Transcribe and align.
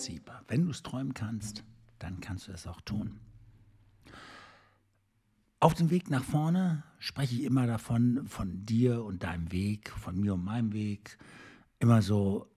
Prinzip. 0.00 0.32
Wenn 0.48 0.64
du 0.64 0.70
es 0.70 0.82
träumen 0.82 1.12
kannst, 1.12 1.62
dann 1.98 2.20
kannst 2.22 2.48
du 2.48 2.52
es 2.52 2.66
auch 2.66 2.80
tun. 2.80 3.20
Auf 5.58 5.74
dem 5.74 5.90
Weg 5.90 6.08
nach 6.08 6.24
vorne 6.24 6.84
spreche 6.98 7.34
ich 7.34 7.42
immer 7.42 7.66
davon, 7.66 8.26
von 8.26 8.64
dir 8.64 9.04
und 9.04 9.22
deinem 9.22 9.52
Weg, 9.52 9.90
von 9.90 10.18
mir 10.18 10.32
und 10.32 10.42
meinem 10.42 10.72
Weg, 10.72 11.18
immer 11.80 12.00
so 12.00 12.50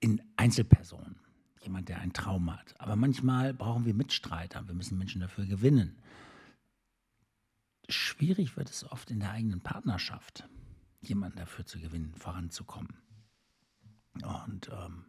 in 0.00 0.20
Einzelpersonen. 0.36 1.16
Jemand, 1.62 1.88
der 1.88 1.98
einen 1.98 2.12
Traum 2.12 2.52
hat. 2.52 2.78
Aber 2.78 2.94
manchmal 2.94 3.54
brauchen 3.54 3.86
wir 3.86 3.94
Mitstreiter. 3.94 4.68
Wir 4.68 4.74
müssen 4.74 4.98
Menschen 4.98 5.22
dafür 5.22 5.46
gewinnen. 5.46 5.96
Schwierig 7.88 8.58
wird 8.58 8.68
es 8.68 8.84
oft 8.92 9.10
in 9.10 9.20
der 9.20 9.30
eigenen 9.30 9.62
Partnerschaft, 9.62 10.46
jemanden 11.00 11.38
dafür 11.38 11.64
zu 11.64 11.80
gewinnen, 11.80 12.14
voranzukommen. 12.16 12.98
Und 14.22 14.68
ähm, 14.70 15.06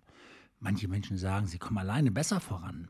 manche 0.63 0.87
Menschen 0.87 1.17
sagen, 1.17 1.45
sie 1.45 1.59
kommen 1.59 1.77
alleine 1.77 2.09
besser 2.09 2.39
voran. 2.39 2.87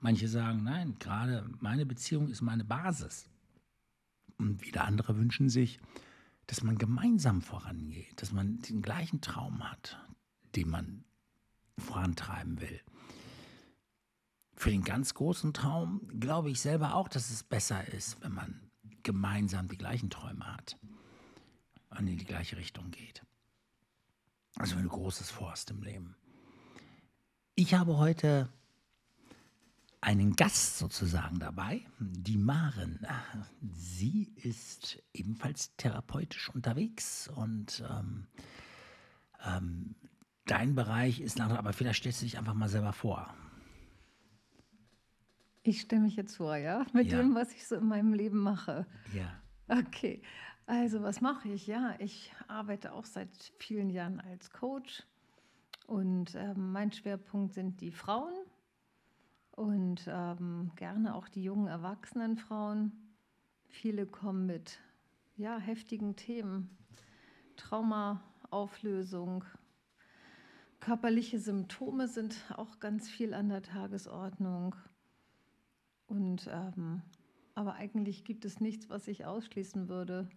Manche 0.00 0.26
sagen, 0.26 0.64
nein, 0.64 0.96
gerade 0.98 1.48
meine 1.60 1.86
Beziehung 1.86 2.28
ist 2.28 2.40
meine 2.40 2.64
Basis. 2.64 3.28
Und 4.38 4.64
wieder 4.64 4.84
andere 4.84 5.16
wünschen 5.16 5.48
sich, 5.48 5.78
dass 6.46 6.62
man 6.62 6.76
gemeinsam 6.78 7.42
vorangeht, 7.42 8.20
dass 8.20 8.32
man 8.32 8.58
den 8.62 8.82
gleichen 8.82 9.20
Traum 9.20 9.70
hat, 9.70 9.98
den 10.56 10.68
man 10.68 11.04
vorantreiben 11.78 12.60
will. 12.60 12.80
Für 14.56 14.70
den 14.70 14.84
ganz 14.84 15.14
großen 15.14 15.52
Traum 15.52 16.00
glaube 16.20 16.50
ich 16.50 16.60
selber 16.60 16.94
auch, 16.94 17.08
dass 17.08 17.30
es 17.30 17.42
besser 17.42 17.86
ist, 17.88 18.22
wenn 18.22 18.32
man 18.32 18.70
gemeinsam 19.02 19.68
die 19.68 19.76
gleichen 19.76 20.10
Träume 20.10 20.46
hat 20.46 20.78
und 21.90 22.06
in 22.06 22.16
die 22.16 22.24
gleiche 22.24 22.56
Richtung 22.56 22.90
geht. 22.90 23.22
Also 24.56 24.76
wenn 24.76 24.84
du 24.84 24.88
Großes 24.88 25.30
vorhast 25.30 25.70
im 25.70 25.82
Leben. 25.82 26.16
Ich 27.56 27.72
habe 27.72 27.98
heute 27.98 28.48
einen 30.00 30.34
Gast 30.34 30.76
sozusagen 30.78 31.38
dabei, 31.38 31.82
die 32.00 32.36
Maren. 32.36 33.06
Sie 33.72 34.32
ist 34.34 35.00
ebenfalls 35.12 35.76
therapeutisch 35.76 36.50
unterwegs 36.50 37.28
und 37.28 37.84
ähm, 37.88 38.26
ähm, 39.46 39.94
dein 40.46 40.74
Bereich 40.74 41.20
ist 41.20 41.40
ein 41.40 41.52
aber 41.52 41.72
vielleicht 41.72 42.00
stellst 42.00 42.22
du 42.22 42.24
dich 42.24 42.38
einfach 42.38 42.54
mal 42.54 42.68
selber 42.68 42.92
vor. 42.92 43.32
Ich 45.62 45.82
stelle 45.82 46.02
mich 46.02 46.16
jetzt 46.16 46.36
vor, 46.38 46.56
ja, 46.56 46.84
mit 46.92 47.12
ja. 47.12 47.18
dem, 47.18 47.36
was 47.36 47.52
ich 47.52 47.68
so 47.68 47.76
in 47.76 47.86
meinem 47.86 48.14
Leben 48.14 48.40
mache. 48.40 48.84
Ja. 49.14 49.32
Okay, 49.68 50.22
also 50.66 51.04
was 51.04 51.20
mache 51.20 51.50
ich? 51.50 51.68
Ja, 51.68 51.94
ich 52.00 52.32
arbeite 52.48 52.92
auch 52.92 53.04
seit 53.04 53.30
vielen 53.60 53.90
Jahren 53.90 54.18
als 54.18 54.50
Coach 54.50 55.04
und 55.86 56.34
ähm, 56.34 56.72
mein 56.72 56.92
Schwerpunkt 56.92 57.54
sind 57.54 57.80
die 57.80 57.92
Frauen 57.92 58.34
und 59.52 60.06
ähm, 60.08 60.72
gerne 60.76 61.14
auch 61.14 61.28
die 61.28 61.42
jungen 61.42 61.66
erwachsenen 61.66 62.36
Frauen. 62.36 62.92
Viele 63.68 64.06
kommen 64.06 64.46
mit 64.46 64.78
ja, 65.36 65.58
heftigen 65.58 66.16
Themen, 66.16 66.76
Trauma, 67.56 68.22
Auflösung, 68.50 69.44
körperliche 70.84 71.38
Symptome 71.38 72.08
sind 72.08 72.36
auch 72.56 72.78
ganz 72.78 73.08
viel 73.08 73.32
an 73.32 73.48
der 73.48 73.62
Tagesordnung. 73.62 74.74
Und 76.06 76.46
ähm, 76.52 77.00
aber 77.54 77.74
eigentlich 77.74 78.24
gibt 78.24 78.44
es 78.44 78.60
nichts, 78.60 78.90
was 78.90 79.08
ich 79.08 79.24
ausschließen 79.24 79.88
würde. 79.88 80.28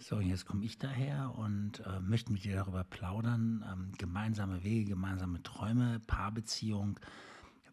So, 0.00 0.16
und 0.16 0.26
jetzt 0.26 0.46
komme 0.46 0.64
ich 0.64 0.78
daher 0.78 1.34
und 1.36 1.80
äh, 1.80 2.00
möchte 2.00 2.32
mit 2.32 2.44
dir 2.44 2.56
darüber 2.56 2.84
plaudern. 2.84 3.64
Ähm, 3.70 3.92
gemeinsame 3.98 4.64
Wege, 4.64 4.90
gemeinsame 4.90 5.42
Träume, 5.42 6.00
Paarbeziehung. 6.06 6.98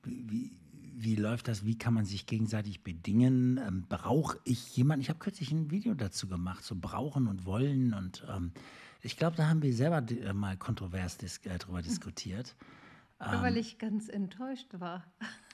Wie, 0.04 0.52
wie 0.94 1.16
läuft 1.16 1.48
das? 1.48 1.66
Wie 1.66 1.78
kann 1.78 1.94
man 1.94 2.04
sich 2.04 2.26
gegenseitig 2.26 2.84
bedingen? 2.84 3.58
Ähm, 3.66 3.86
Brauche 3.88 4.40
ich 4.44 4.76
jemanden? 4.76 5.02
Ich 5.02 5.10
habe 5.10 5.20
kürzlich 5.20 5.52
ein 5.52 5.72
Video 5.72 5.94
dazu 5.94 6.28
gemacht, 6.28 6.66
so 6.66 6.76
brauchen 6.76 7.28
und 7.28 7.46
wollen. 7.46 7.94
Und 7.94 8.26
ähm, 8.30 8.52
ich 9.02 9.16
glaube, 9.16 9.38
da 9.38 9.48
haben 9.48 9.62
wir 9.62 9.74
selber 9.74 10.04
äh, 10.12 10.34
mal 10.34 10.58
kontrovers 10.58 11.18
dis 11.18 11.38
äh, 11.46 11.58
darüber 11.58 11.82
diskutiert. 11.82 12.58
Ja, 13.22 13.42
weil 13.42 13.54
ähm, 13.54 13.62
ich 13.62 13.78
ganz 13.78 14.10
enttäuscht 14.10 14.68
war. 14.74 15.06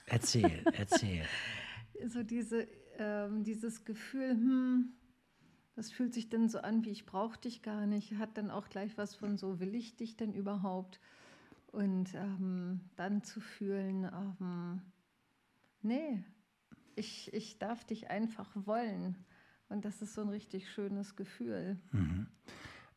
Erzähl, 0.07 0.65
erzähl. 0.73 1.23
so 2.07 2.23
diese, 2.23 2.67
ähm, 2.97 3.43
dieses 3.43 3.85
Gefühl, 3.85 4.31
hm, 4.31 4.93
das 5.75 5.91
fühlt 5.91 6.13
sich 6.13 6.29
dann 6.29 6.49
so 6.49 6.59
an, 6.59 6.85
wie 6.85 6.91
ich 6.91 7.05
brauche 7.05 7.39
dich 7.39 7.61
gar 7.61 7.85
nicht, 7.85 8.13
hat 8.15 8.37
dann 8.37 8.51
auch 8.51 8.69
gleich 8.69 8.97
was 8.97 9.15
von 9.15 9.37
so, 9.37 9.59
will 9.59 9.73
ich 9.75 9.95
dich 9.95 10.17
denn 10.17 10.33
überhaupt? 10.33 10.99
Und 11.71 12.13
ähm, 12.13 12.81
dann 12.95 13.23
zu 13.23 13.41
fühlen, 13.41 14.03
ähm, 14.03 14.81
nee, 15.81 16.23
ich, 16.95 17.33
ich 17.33 17.57
darf 17.57 17.83
dich 17.83 18.11
einfach 18.11 18.49
wollen. 18.53 19.25
Und 19.69 19.85
das 19.85 20.03
ist 20.03 20.13
so 20.13 20.21
ein 20.21 20.29
richtig 20.29 20.69
schönes 20.71 21.15
Gefühl. 21.15 21.79
Mhm. 21.91 22.27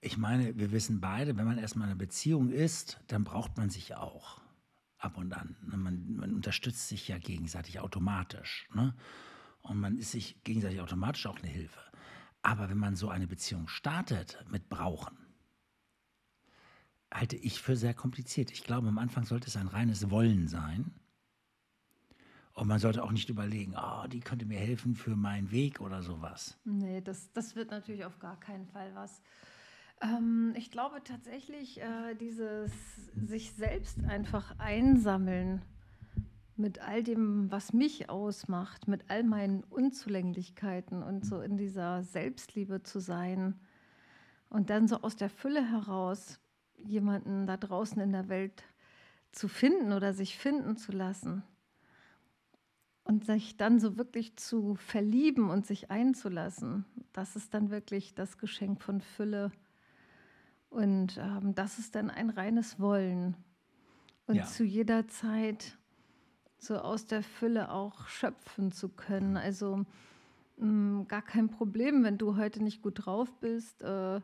Ich 0.03 0.19
meine, 0.19 0.59
wir 0.59 0.73
wissen 0.73 1.01
beide, 1.01 1.39
wenn 1.39 1.47
man 1.47 1.57
erstmal 1.57 1.87
in 1.87 1.93
einer 1.93 1.99
Beziehung 1.99 2.51
ist, 2.51 3.01
dann 3.07 3.25
braucht 3.25 3.57
man 3.57 3.71
sich 3.71 3.95
auch 3.95 4.43
ab 4.99 5.17
und 5.17 5.33
an. 5.33 5.57
Ne? 5.67 5.79
Man, 5.79 6.17
man 6.17 6.35
unterstützt 6.35 6.89
sich 6.89 7.09
ja 7.09 7.17
gegenseitig 7.17 7.81
automatisch. 7.81 8.69
Ne? 8.75 8.95
Und 9.63 9.81
man 9.81 9.97
ist 9.97 10.11
sich 10.13 10.43
gegenseitig 10.45 10.83
automatisch 10.83 11.27
auch 11.27 11.39
eine 11.39 11.49
Hilfe. 11.49 11.81
Aber 12.47 12.71
wenn 12.71 12.79
man 12.79 12.95
so 12.95 13.09
eine 13.09 13.27
Beziehung 13.27 13.67
startet 13.67 14.39
mit 14.49 14.69
Brauchen, 14.69 15.19
halte 17.13 17.35
ich 17.35 17.61
für 17.61 17.75
sehr 17.75 17.93
kompliziert. 17.93 18.53
Ich 18.53 18.63
glaube, 18.63 18.87
am 18.87 18.99
Anfang 18.99 19.25
sollte 19.25 19.49
es 19.49 19.57
ein 19.57 19.67
reines 19.67 20.11
Wollen 20.11 20.47
sein. 20.47 20.93
Und 22.53 22.69
man 22.69 22.79
sollte 22.79 23.03
auch 23.03 23.11
nicht 23.11 23.29
überlegen, 23.31 23.75
oh, 23.77 24.07
die 24.07 24.21
könnte 24.21 24.47
mir 24.47 24.61
helfen 24.61 24.95
für 24.95 25.17
meinen 25.17 25.51
Weg 25.51 25.81
oder 25.81 26.05
sowas. 26.05 26.57
Nee, 26.63 27.01
das, 27.01 27.33
das 27.33 27.57
wird 27.57 27.73
natürlich 27.73 28.05
auf 28.05 28.21
gar 28.21 28.39
keinen 28.39 28.69
Fall 28.69 28.95
was. 28.95 29.23
Ähm, 30.01 30.55
ich 30.57 30.71
glaube 30.71 31.03
tatsächlich, 31.03 31.81
äh, 31.81 32.15
dieses 32.15 32.71
sich 33.27 33.55
selbst 33.55 34.05
einfach 34.05 34.57
einsammeln 34.61 35.63
mit 36.57 36.81
all 36.81 37.03
dem, 37.03 37.51
was 37.51 37.73
mich 37.73 38.09
ausmacht, 38.09 38.89
mit 38.89 39.11
all 39.11 39.23
meinen 39.23 39.63
Unzulänglichkeiten 39.65 41.03
und 41.03 41.25
so 41.25 41.41
in 41.41 41.57
dieser 41.57 42.03
Selbstliebe 42.03 42.83
zu 42.83 42.99
sein 42.99 43.61
und 44.49 44.71
dann 44.71 44.89
so 44.89 45.03
aus 45.03 45.17
der 45.17 45.31
Fülle 45.31 45.71
heraus 45.71 46.41
jemanden 46.79 47.47
da 47.47 47.57
draußen 47.57 48.01
in 48.01 48.13
der 48.13 48.29
Welt 48.29 48.65
zu 49.33 49.49
finden 49.49 49.93
oder 49.93 50.15
sich 50.15 50.39
finden 50.39 50.77
zu 50.77 50.93
lassen 50.93 51.43
und 53.05 53.25
sich 53.25 53.57
dann 53.57 53.79
so 53.79 53.97
wirklich 53.97 54.37
zu 54.37 54.75
verlieben 54.75 55.51
und 55.51 55.67
sich 55.67 55.91
einzulassen, 55.91 56.85
das 57.13 57.37
ist 57.37 57.55
dann 57.55 57.71
wirklich 57.71 58.15
das 58.15 58.37
Geschenk 58.37 58.83
von 58.83 59.01
Fülle. 59.01 59.53
Und 60.71 61.17
ähm, 61.19 61.55
das 61.55 61.79
ist 61.79 61.95
dann 61.95 62.11
ein 62.11 62.31
reines 62.31 62.81
Wollen. 62.81 63.37
Und 64.27 64.35
ja. 64.35 64.45
zu 64.45 64.65
jeder 64.65 65.07
Zeit 65.07 65.76
so 66.59 66.79
aus 66.79 67.07
der 67.07 67.23
Fülle 67.23 67.71
auch 67.71 68.09
schöpfen 68.09 68.73
zu 68.73 68.89
können. 68.89 69.37
Also 69.37 69.85
mh, 70.57 70.67
mm, 70.67 71.09
gar 71.09 71.23
kein 71.23 71.49
Problem, 71.49 72.03
wenn 72.05 72.19
du 72.19 72.37
heute 72.37 72.63
nicht 72.63 72.83
gut 72.83 73.07
drauf 73.07 73.33
bist. 73.41 73.83
Äh, 73.83 74.21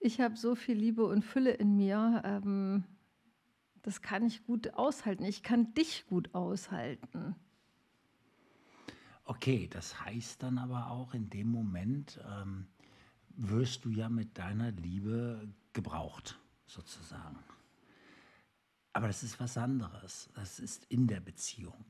ich 0.00 0.20
habe 0.20 0.36
so 0.36 0.54
viel 0.54 0.76
Liebe 0.76 1.04
und 1.04 1.24
Fülle 1.24 1.52
in 1.52 1.76
mir. 1.76 2.22
Ähm, 2.24 2.84
das 3.82 4.02
kann 4.02 4.24
ich 4.24 4.44
gut 4.44 4.74
aushalten. 4.74 5.24
Ich 5.24 5.42
kann 5.42 5.72
dich 5.74 6.06
gut 6.06 6.34
aushalten. 6.34 7.36
Okay, 9.24 9.68
das 9.68 10.04
heißt 10.04 10.42
dann 10.42 10.58
aber 10.58 10.90
auch 10.90 11.14
in 11.14 11.30
dem 11.30 11.48
Moment 11.48 12.20
ähm, 12.28 12.68
wirst 13.30 13.84
du 13.84 13.90
ja 13.90 14.08
mit 14.08 14.38
deiner 14.38 14.70
Liebe 14.70 15.52
gebraucht, 15.72 16.38
sozusagen. 16.66 17.38
Aber 18.96 19.08
das 19.08 19.22
ist 19.22 19.38
was 19.38 19.58
anderes. 19.58 20.30
Das 20.32 20.58
ist 20.58 20.86
in 20.86 21.06
der 21.06 21.20
Beziehung. 21.20 21.84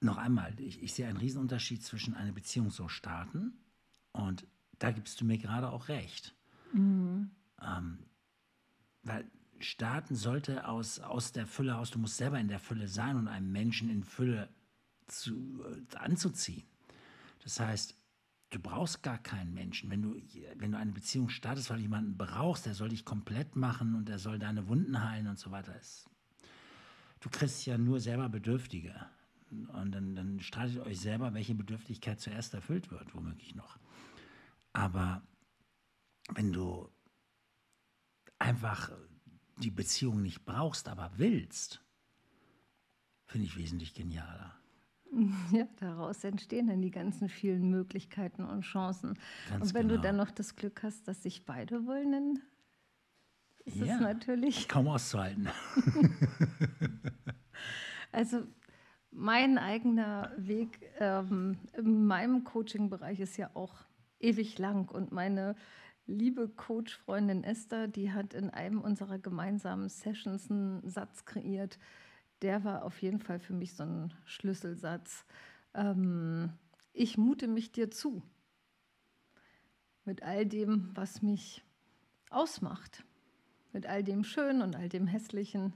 Noch 0.00 0.16
einmal, 0.16 0.54
ich, 0.60 0.80
ich 0.80 0.94
sehe 0.94 1.08
einen 1.08 1.16
Riesenunterschied 1.16 1.82
zwischen 1.82 2.14
einer 2.14 2.30
Beziehung 2.30 2.70
so 2.70 2.86
starten 2.86 3.58
und 4.12 4.46
da 4.78 4.92
gibst 4.92 5.20
du 5.20 5.24
mir 5.24 5.38
gerade 5.38 5.68
auch 5.70 5.88
recht. 5.88 6.36
Mhm. 6.72 7.32
Ähm, 7.60 7.98
weil 9.02 9.28
starten 9.58 10.14
sollte 10.14 10.68
aus, 10.68 11.00
aus 11.00 11.32
der 11.32 11.48
Fülle 11.48 11.78
aus, 11.78 11.90
du 11.90 11.98
musst 11.98 12.18
selber 12.18 12.38
in 12.38 12.46
der 12.46 12.60
Fülle 12.60 12.86
sein 12.86 13.16
und 13.16 13.26
einen 13.26 13.50
Menschen 13.50 13.90
in 13.90 14.04
Fülle 14.04 14.48
zu, 15.08 15.64
äh, 15.64 15.96
anzuziehen. 15.96 16.62
Das 17.42 17.58
heißt, 17.58 17.96
du 18.50 18.58
brauchst 18.58 19.02
gar 19.02 19.18
keinen 19.18 19.54
Menschen. 19.54 19.90
Wenn 19.90 20.02
du, 20.02 20.20
wenn 20.56 20.72
du 20.72 20.78
eine 20.78 20.92
Beziehung 20.92 21.28
startest, 21.28 21.70
weil 21.70 21.76
du 21.76 21.82
jemanden 21.82 22.16
brauchst, 22.16 22.66
der 22.66 22.74
soll 22.74 22.90
dich 22.90 23.04
komplett 23.04 23.56
machen 23.56 23.94
und 23.94 24.08
der 24.08 24.18
soll 24.18 24.38
deine 24.38 24.68
Wunden 24.68 25.02
heilen 25.02 25.28
und 25.28 25.38
so 25.38 25.50
weiter. 25.50 25.74
Du 27.20 27.30
kriegst 27.30 27.64
ja 27.66 27.78
nur 27.78 28.00
selber 28.00 28.28
Bedürftige. 28.28 28.94
Und 29.50 29.92
dann, 29.92 30.14
dann 30.14 30.40
streitet 30.40 30.78
euch 30.78 31.00
selber, 31.00 31.34
welche 31.34 31.54
Bedürftigkeit 31.54 32.20
zuerst 32.20 32.54
erfüllt 32.54 32.90
wird, 32.90 33.14
womöglich 33.14 33.54
noch. 33.54 33.78
Aber 34.72 35.22
wenn 36.34 36.52
du 36.52 36.88
einfach 38.38 38.92
die 39.58 39.72
Beziehung 39.72 40.22
nicht 40.22 40.44
brauchst, 40.44 40.88
aber 40.88 41.10
willst, 41.16 41.82
finde 43.26 43.46
ich 43.46 43.56
wesentlich 43.56 43.92
genialer. 43.92 44.59
Ja, 45.52 45.66
daraus 45.80 46.22
entstehen 46.24 46.68
dann 46.68 46.82
die 46.82 46.90
ganzen 46.90 47.28
vielen 47.28 47.68
Möglichkeiten 47.70 48.44
und 48.44 48.62
Chancen. 48.62 49.18
Ganz 49.48 49.68
und 49.68 49.74
wenn 49.74 49.88
genau. 49.88 50.00
du 50.00 50.06
dann 50.06 50.16
noch 50.16 50.30
das 50.30 50.54
Glück 50.56 50.82
hast, 50.82 51.08
dass 51.08 51.22
sich 51.22 51.44
beide 51.44 51.86
wollen, 51.86 52.12
dann 52.12 52.38
ist 53.64 53.76
Ja. 53.76 53.96
es 53.96 54.00
natürlich. 54.00 54.68
Kaum 54.68 54.88
auszuhalten. 54.88 55.48
Also 58.12 58.42
mein 59.12 59.56
eigener 59.56 60.32
Weg 60.36 60.80
ähm, 60.98 61.58
in 61.76 62.06
meinem 62.06 62.42
Coaching-Bereich 62.42 63.20
ist 63.20 63.36
ja 63.36 63.50
auch 63.54 63.74
ewig 64.18 64.58
lang 64.58 64.88
und 64.90 65.12
meine 65.12 65.54
liebe 66.06 66.48
Coach-Freundin 66.48 67.44
Esther, 67.44 67.86
die 67.86 68.12
hat 68.12 68.34
in 68.34 68.50
einem 68.50 68.80
unserer 68.80 69.18
gemeinsamen 69.18 69.88
Sessions 69.88 70.50
einen 70.50 70.88
Satz 70.88 71.24
kreiert, 71.24 71.78
der 72.42 72.64
war 72.64 72.84
auf 72.84 73.00
jeden 73.02 73.20
Fall 73.20 73.38
für 73.38 73.52
mich 73.52 73.74
so 73.74 73.84
ein 73.84 74.14
Schlüsselsatz. 74.24 75.24
Ähm, 75.74 76.52
ich 76.92 77.18
mute 77.18 77.48
mich 77.48 77.72
dir 77.72 77.90
zu 77.90 78.22
mit 80.04 80.22
all 80.22 80.46
dem, 80.46 80.90
was 80.94 81.22
mich 81.22 81.62
ausmacht, 82.30 83.04
mit 83.72 83.86
all 83.86 84.02
dem 84.02 84.24
Schönen 84.24 84.62
und 84.62 84.74
all 84.74 84.88
dem 84.88 85.06
Hässlichen. 85.06 85.72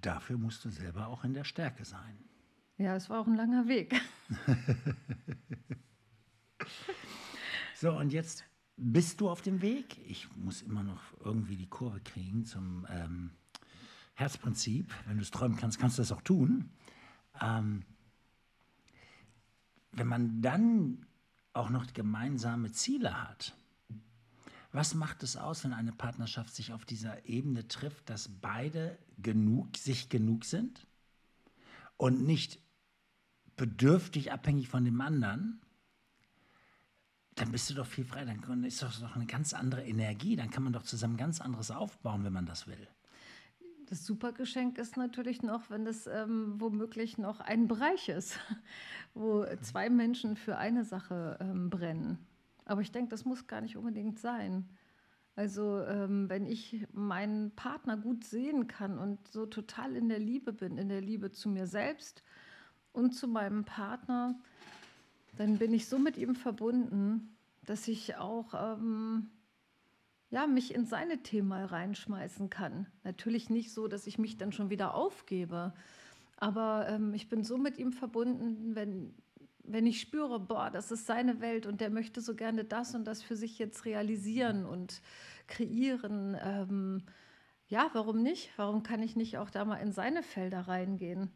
Dafür 0.00 0.38
musst 0.38 0.64
du 0.64 0.70
selber 0.70 1.08
auch 1.08 1.24
in 1.24 1.34
der 1.34 1.44
Stärke 1.44 1.84
sein. 1.84 2.18
Ja, 2.78 2.94
es 2.94 3.08
war 3.10 3.20
auch 3.20 3.26
ein 3.26 3.36
langer 3.36 3.68
Weg. 3.68 3.94
So, 7.78 7.92
und 7.92 8.10
jetzt 8.10 8.42
bist 8.78 9.20
du 9.20 9.28
auf 9.28 9.42
dem 9.42 9.60
Weg. 9.60 9.98
Ich 10.08 10.34
muss 10.34 10.62
immer 10.62 10.82
noch 10.82 11.02
irgendwie 11.22 11.56
die 11.56 11.68
Kurve 11.68 12.00
kriegen 12.00 12.46
zum 12.46 12.86
ähm, 12.88 13.32
Herzprinzip. 14.16 14.92
Wenn 15.06 15.16
du 15.16 15.22
es 15.22 15.30
träumen 15.30 15.56
kannst, 15.56 15.78
kannst 15.78 15.98
du 15.98 16.02
das 16.02 16.10
auch 16.10 16.22
tun. 16.22 16.70
Ähm, 17.40 17.84
wenn 19.92 20.08
man 20.08 20.42
dann 20.42 21.06
auch 21.52 21.70
noch 21.70 21.92
gemeinsame 21.92 22.72
Ziele 22.72 23.22
hat, 23.28 23.54
was 24.72 24.94
macht 24.94 25.22
es 25.22 25.36
aus, 25.36 25.64
wenn 25.64 25.72
eine 25.72 25.92
Partnerschaft 25.92 26.54
sich 26.54 26.72
auf 26.72 26.84
dieser 26.84 27.24
Ebene 27.26 27.68
trifft, 27.68 28.10
dass 28.10 28.28
beide 28.28 28.98
genug, 29.16 29.76
sich 29.76 30.08
genug 30.08 30.44
sind 30.44 30.86
und 31.96 32.26
nicht 32.26 32.58
bedürftig 33.56 34.32
abhängig 34.32 34.68
von 34.68 34.84
dem 34.84 35.00
anderen? 35.00 35.60
dann 37.36 37.52
bist 37.52 37.68
du 37.68 37.74
doch 37.74 37.86
viel 37.86 38.04
frei. 38.04 38.24
Dann 38.24 38.64
ist 38.64 38.82
doch 38.82 38.98
noch 39.00 39.14
eine 39.14 39.26
ganz 39.26 39.52
andere 39.52 39.84
Energie. 39.86 40.36
Dann 40.36 40.50
kann 40.50 40.64
man 40.64 40.72
doch 40.72 40.82
zusammen 40.82 41.16
ganz 41.16 41.40
anderes 41.40 41.70
aufbauen, 41.70 42.24
wenn 42.24 42.32
man 42.32 42.46
das 42.46 42.66
will. 42.66 42.88
Das 43.88 44.04
Supergeschenk 44.04 44.78
ist 44.78 44.96
natürlich 44.96 45.42
noch, 45.42 45.70
wenn 45.70 45.84
das 45.84 46.08
ähm, 46.08 46.54
womöglich 46.58 47.18
noch 47.18 47.38
ein 47.38 47.68
Bereich 47.68 48.08
ist, 48.08 48.38
wo 49.14 49.46
zwei 49.62 49.90
Menschen 49.90 50.36
für 50.36 50.58
eine 50.58 50.84
Sache 50.84 51.38
ähm, 51.40 51.70
brennen. 51.70 52.18
Aber 52.64 52.80
ich 52.80 52.90
denke, 52.90 53.10
das 53.10 53.24
muss 53.24 53.46
gar 53.46 53.60
nicht 53.60 53.76
unbedingt 53.76 54.18
sein. 54.18 54.68
Also 55.36 55.82
ähm, 55.82 56.28
wenn 56.28 56.46
ich 56.46 56.84
meinen 56.92 57.52
Partner 57.52 57.96
gut 57.96 58.24
sehen 58.24 58.66
kann 58.66 58.98
und 58.98 59.28
so 59.28 59.46
total 59.46 59.94
in 59.94 60.08
der 60.08 60.18
Liebe 60.18 60.52
bin, 60.52 60.78
in 60.78 60.88
der 60.88 61.00
Liebe 61.00 61.30
zu 61.30 61.48
mir 61.48 61.68
selbst 61.68 62.24
und 62.92 63.12
zu 63.12 63.28
meinem 63.28 63.64
Partner, 63.64 64.34
dann 65.36 65.58
bin 65.58 65.72
ich 65.72 65.86
so 65.86 65.98
mit 65.98 66.16
ihm 66.16 66.34
verbunden, 66.34 67.36
dass 67.66 67.86
ich 67.86 68.16
auch 68.16 68.54
ähm, 68.54 69.30
ja, 70.36 70.46
mich 70.46 70.74
in 70.74 70.84
seine 70.84 71.22
Themen 71.22 71.48
mal 71.48 71.64
reinschmeißen 71.64 72.50
kann. 72.50 72.86
Natürlich 73.04 73.48
nicht 73.48 73.72
so, 73.72 73.88
dass 73.88 74.06
ich 74.06 74.18
mich 74.18 74.36
dann 74.36 74.52
schon 74.52 74.68
wieder 74.68 74.94
aufgebe, 74.94 75.72
aber 76.36 76.86
ähm, 76.90 77.14
ich 77.14 77.30
bin 77.30 77.42
so 77.42 77.56
mit 77.56 77.78
ihm 77.78 77.90
verbunden, 77.90 78.74
wenn, 78.74 79.14
wenn 79.62 79.86
ich 79.86 79.98
spüre, 79.98 80.38
boah, 80.38 80.68
das 80.70 80.90
ist 80.90 81.06
seine 81.06 81.40
Welt 81.40 81.64
und 81.64 81.80
der 81.80 81.88
möchte 81.88 82.20
so 82.20 82.34
gerne 82.34 82.64
das 82.64 82.94
und 82.94 83.06
das 83.06 83.22
für 83.22 83.34
sich 83.34 83.58
jetzt 83.58 83.86
realisieren 83.86 84.66
und 84.66 85.00
kreieren. 85.46 86.36
Ähm, 86.38 87.02
ja, 87.68 87.88
warum 87.94 88.22
nicht? 88.22 88.50
Warum 88.58 88.82
kann 88.82 89.02
ich 89.02 89.16
nicht 89.16 89.38
auch 89.38 89.48
da 89.48 89.64
mal 89.64 89.78
in 89.78 89.92
seine 89.92 90.22
Felder 90.22 90.68
reingehen? 90.68 91.32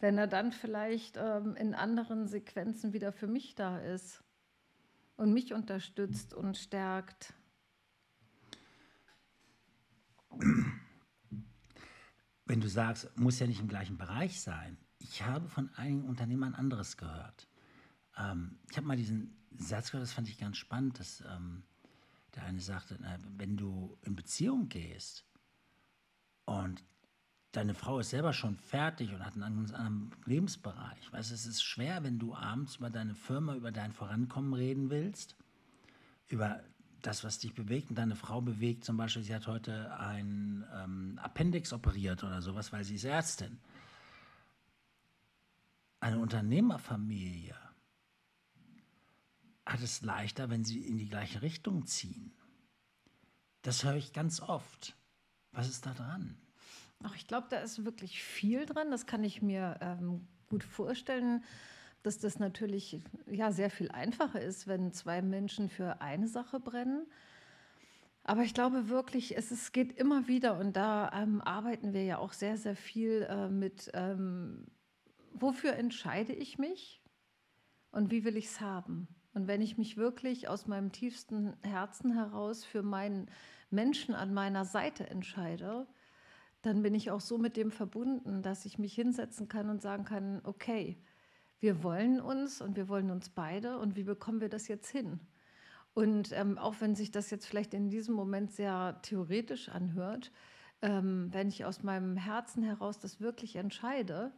wenn 0.00 0.16
er 0.16 0.26
dann 0.26 0.50
vielleicht 0.50 1.18
ähm, 1.18 1.56
in 1.56 1.74
anderen 1.74 2.26
Sequenzen 2.26 2.94
wieder 2.94 3.12
für 3.12 3.26
mich 3.26 3.54
da 3.54 3.78
ist 3.78 4.24
und 5.18 5.34
mich 5.34 5.52
unterstützt 5.52 6.32
und 6.32 6.56
stärkt. 6.56 7.34
Wenn 12.50 12.60
du 12.60 12.68
sagst, 12.68 13.16
muss 13.16 13.38
ja 13.38 13.46
nicht 13.46 13.60
im 13.60 13.68
gleichen 13.68 13.96
Bereich 13.96 14.40
sein. 14.40 14.76
Ich 14.98 15.22
habe 15.22 15.48
von 15.48 15.70
einigen 15.76 16.02
Unternehmern 16.02 16.56
anderes 16.56 16.96
gehört. 16.96 17.46
Ähm, 18.18 18.58
ich 18.68 18.76
habe 18.76 18.88
mal 18.88 18.96
diesen 18.96 19.36
Satz 19.56 19.92
gehört, 19.92 20.02
das 20.02 20.12
fand 20.12 20.28
ich 20.28 20.36
ganz 20.36 20.56
spannend, 20.56 20.98
dass 20.98 21.20
ähm, 21.20 21.62
der 22.34 22.42
eine 22.42 22.60
sagte, 22.60 22.98
na, 23.00 23.18
wenn 23.36 23.56
du 23.56 23.96
in 24.02 24.16
Beziehung 24.16 24.68
gehst 24.68 25.24
und 26.44 26.82
deine 27.52 27.72
Frau 27.72 28.00
ist 28.00 28.10
selber 28.10 28.32
schon 28.32 28.56
fertig 28.56 29.14
und 29.14 29.24
hat 29.24 29.34
einen 29.34 29.54
ganz 29.54 29.72
anderen 29.72 30.10
Lebensbereich. 30.24 31.12
Weißt 31.12 31.30
es 31.30 31.46
ist 31.46 31.62
schwer, 31.62 32.02
wenn 32.02 32.18
du 32.18 32.34
abends 32.34 32.78
über 32.78 32.90
deine 32.90 33.14
Firma, 33.14 33.54
über 33.54 33.70
dein 33.70 33.92
Vorankommen 33.92 34.54
reden 34.54 34.90
willst, 34.90 35.36
über 36.26 36.64
das, 37.06 37.24
was 37.24 37.38
dich 37.38 37.54
bewegt 37.54 37.90
und 37.90 37.96
deine 37.96 38.16
Frau 38.16 38.40
bewegt. 38.40 38.84
Zum 38.84 38.96
Beispiel, 38.96 39.22
sie 39.22 39.34
hat 39.34 39.46
heute 39.46 39.96
ein 39.98 40.64
ähm, 40.74 41.18
Appendix 41.22 41.72
operiert 41.72 42.22
oder 42.24 42.42
sowas, 42.42 42.72
weil 42.72 42.84
sie 42.84 42.94
ist 42.94 43.04
Ärztin. 43.04 43.58
Eine 46.00 46.18
Unternehmerfamilie 46.18 47.56
hat 49.66 49.82
es 49.82 50.02
leichter, 50.02 50.50
wenn 50.50 50.64
sie 50.64 50.80
in 50.80 50.98
die 50.98 51.08
gleiche 51.08 51.42
Richtung 51.42 51.86
ziehen. 51.86 52.32
Das 53.62 53.84
höre 53.84 53.96
ich 53.96 54.12
ganz 54.12 54.40
oft. 54.40 54.96
Was 55.52 55.68
ist 55.68 55.86
da 55.86 55.92
dran? 55.92 56.36
Ach, 57.02 57.14
ich 57.14 57.26
glaube, 57.26 57.46
da 57.50 57.58
ist 57.58 57.84
wirklich 57.84 58.22
viel 58.22 58.66
dran. 58.66 58.90
Das 58.90 59.06
kann 59.06 59.24
ich 59.24 59.42
mir 59.42 59.78
ähm, 59.80 60.26
gut 60.48 60.64
vorstellen, 60.64 61.44
dass 62.02 62.18
das 62.18 62.38
natürlich 62.38 63.00
ja, 63.26 63.52
sehr 63.52 63.70
viel 63.70 63.90
einfacher 63.90 64.40
ist, 64.40 64.66
wenn 64.66 64.92
zwei 64.92 65.22
Menschen 65.22 65.68
für 65.68 66.00
eine 66.00 66.28
Sache 66.28 66.60
brennen. 66.60 67.06
Aber 68.24 68.42
ich 68.42 68.54
glaube 68.54 68.88
wirklich, 68.88 69.36
es, 69.36 69.50
es 69.50 69.72
geht 69.72 69.98
immer 69.98 70.28
wieder 70.28 70.58
und 70.58 70.76
da 70.76 71.10
ähm, 71.14 71.40
arbeiten 71.40 71.92
wir 71.92 72.04
ja 72.04 72.18
auch 72.18 72.32
sehr, 72.32 72.56
sehr 72.56 72.76
viel 72.76 73.26
äh, 73.28 73.48
mit, 73.48 73.90
ähm, 73.94 74.66
wofür 75.32 75.74
entscheide 75.74 76.32
ich 76.32 76.58
mich 76.58 77.02
und 77.92 78.10
wie 78.10 78.24
will 78.24 78.36
ich 78.36 78.46
es 78.46 78.60
haben. 78.60 79.08
Und 79.32 79.46
wenn 79.46 79.62
ich 79.62 79.78
mich 79.78 79.96
wirklich 79.96 80.48
aus 80.48 80.66
meinem 80.66 80.92
tiefsten 80.92 81.56
Herzen 81.62 82.12
heraus 82.14 82.64
für 82.64 82.82
meinen 82.82 83.30
Menschen 83.70 84.14
an 84.14 84.34
meiner 84.34 84.64
Seite 84.64 85.08
entscheide, 85.08 85.86
dann 86.62 86.82
bin 86.82 86.94
ich 86.94 87.10
auch 87.10 87.20
so 87.20 87.38
mit 87.38 87.56
dem 87.56 87.70
verbunden, 87.70 88.42
dass 88.42 88.64
ich 88.64 88.78
mich 88.78 88.94
hinsetzen 88.94 89.48
kann 89.48 89.70
und 89.70 89.80
sagen 89.80 90.04
kann, 90.04 90.40
okay, 90.44 91.02
wir 91.60 91.82
wollen 91.82 92.20
uns 92.20 92.60
und 92.60 92.76
wir 92.76 92.88
wollen 92.88 93.10
uns 93.10 93.28
beide 93.28 93.78
und 93.78 93.96
wie 93.96 94.04
bekommen 94.04 94.40
wir 94.40 94.48
das 94.48 94.68
jetzt 94.68 94.90
hin? 94.90 95.20
Und 95.94 96.32
ähm, 96.32 96.56
auch 96.56 96.76
wenn 96.80 96.94
sich 96.94 97.10
das 97.10 97.30
jetzt 97.30 97.46
vielleicht 97.46 97.74
in 97.74 97.90
diesem 97.90 98.14
Moment 98.14 98.52
sehr 98.52 98.98
theoretisch 99.02 99.68
anhört, 99.68 100.32
ähm, 100.82 101.28
wenn 101.32 101.48
ich 101.48 101.64
aus 101.64 101.82
meinem 101.82 102.16
Herzen 102.16 102.62
heraus 102.62 102.98
das 102.98 103.20
wirklich 103.20 103.56
entscheide, 103.56 104.32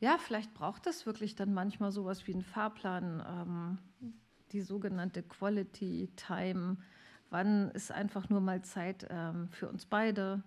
ja, 0.00 0.18
vielleicht 0.18 0.54
braucht 0.54 0.86
das 0.86 1.06
wirklich 1.06 1.36
dann 1.36 1.54
manchmal 1.54 1.92
sowas 1.92 2.26
wie 2.26 2.32
einen 2.32 2.42
Fahrplan, 2.42 3.22
ähm, 3.26 3.78
die 4.52 4.60
sogenannte 4.60 5.22
Quality 5.22 6.10
Time. 6.16 6.78
Wann 7.30 7.70
ist 7.70 7.92
einfach 7.92 8.28
nur 8.28 8.40
mal 8.40 8.62
Zeit 8.62 9.06
ähm, 9.10 9.48
für 9.50 9.68
uns 9.68 9.86
beide? 9.86 10.42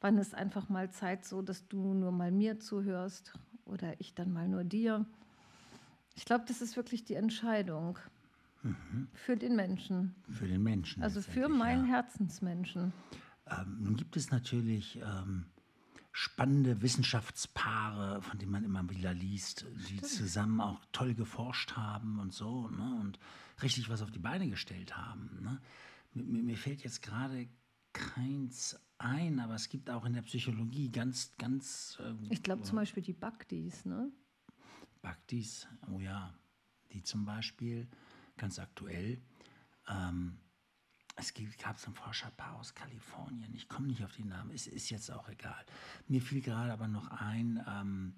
Wann 0.00 0.18
ist 0.18 0.34
einfach 0.34 0.68
mal 0.68 0.90
Zeit 0.90 1.24
so, 1.24 1.42
dass 1.42 1.68
du 1.68 1.94
nur 1.94 2.12
mal 2.12 2.30
mir 2.30 2.58
zuhörst 2.60 3.34
oder 3.64 4.00
ich 4.00 4.14
dann 4.14 4.32
mal 4.32 4.48
nur 4.48 4.64
dir? 4.64 5.06
Ich 6.14 6.24
glaube, 6.24 6.44
das 6.46 6.60
ist 6.62 6.76
wirklich 6.76 7.04
die 7.04 7.14
Entscheidung 7.14 7.98
für 9.14 9.36
den 9.36 9.56
Menschen, 9.56 10.14
Für 10.30 10.46
den 10.46 10.62
Menschen. 10.62 11.02
also 11.02 11.20
für 11.20 11.48
meinen 11.48 11.86
ja. 11.86 11.94
Herzensmenschen. 11.96 12.92
Ähm, 13.50 13.78
nun 13.80 13.96
gibt 13.96 14.16
es 14.16 14.30
natürlich 14.30 15.00
ähm, 15.02 15.46
spannende 16.12 16.80
Wissenschaftspaare, 16.80 18.22
von 18.22 18.38
denen 18.38 18.52
man 18.52 18.62
immer 18.64 18.88
wieder 18.88 19.12
liest, 19.14 19.66
die 19.88 20.00
zusammen 20.00 20.60
auch 20.60 20.80
toll 20.92 21.14
geforscht 21.14 21.72
haben 21.76 22.20
und 22.20 22.32
so 22.32 22.68
ne, 22.68 22.98
und 23.00 23.18
richtig 23.62 23.88
was 23.88 24.00
auf 24.02 24.10
die 24.12 24.20
Beine 24.20 24.48
gestellt 24.48 24.96
haben. 24.96 25.38
Ne. 25.42 25.60
Mir, 26.14 26.24
mir- 26.24 26.42
mir 26.44 26.56
fällt 26.56 26.84
jetzt 26.84 27.02
gerade 27.02 27.48
keins 27.92 28.78
ein, 28.98 29.40
aber 29.40 29.54
es 29.54 29.68
gibt 29.70 29.90
auch 29.90 30.04
in 30.04 30.12
der 30.12 30.22
Psychologie 30.22 30.90
ganz, 30.90 31.32
ganz 31.36 31.98
ähm, 32.00 32.18
Ich 32.30 32.42
glaube 32.44 32.62
zum 32.62 32.76
Beispiel 32.76 33.02
die 33.02 33.12
Bhaktis, 33.12 33.84
ne? 33.84 34.10
Bhaktis, 35.02 35.66
oh 35.90 36.00
ja, 36.00 36.32
die 36.92 37.02
zum 37.02 37.24
Beispiel 37.24 37.88
ganz 38.36 38.58
aktuell 38.58 39.20
ähm, 39.88 40.38
es 41.16 41.34
gab 41.58 41.78
so 41.78 41.90
ein 41.90 41.94
Forscherpaar 41.94 42.56
aus 42.56 42.74
Kalifornien, 42.74 43.52
ich 43.54 43.68
komme 43.68 43.88
nicht 43.88 44.02
auf 44.02 44.16
den 44.16 44.28
Namen, 44.28 44.50
es 44.52 44.66
ist 44.66 44.90
jetzt 44.90 45.10
auch 45.10 45.28
egal. 45.28 45.64
Mir 46.08 46.22
fiel 46.22 46.40
gerade 46.40 46.72
aber 46.72 46.88
noch 46.88 47.08
ein, 47.08 47.62
ähm, 47.68 48.14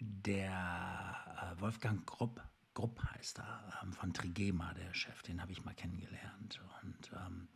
der 0.00 1.54
äh, 1.56 1.60
Wolfgang 1.60 2.06
Grupp, 2.06 2.42
Grupp 2.74 3.02
heißt 3.14 3.38
er, 3.38 3.80
ähm, 3.82 3.92
von 3.92 4.12
Trigema, 4.12 4.74
der 4.74 4.92
Chef, 4.94 5.22
den 5.22 5.40
habe 5.40 5.52
ich 5.52 5.64
mal 5.64 5.74
kennengelernt. 5.74 6.60
Und 6.82 7.10
ähm, 7.26 7.48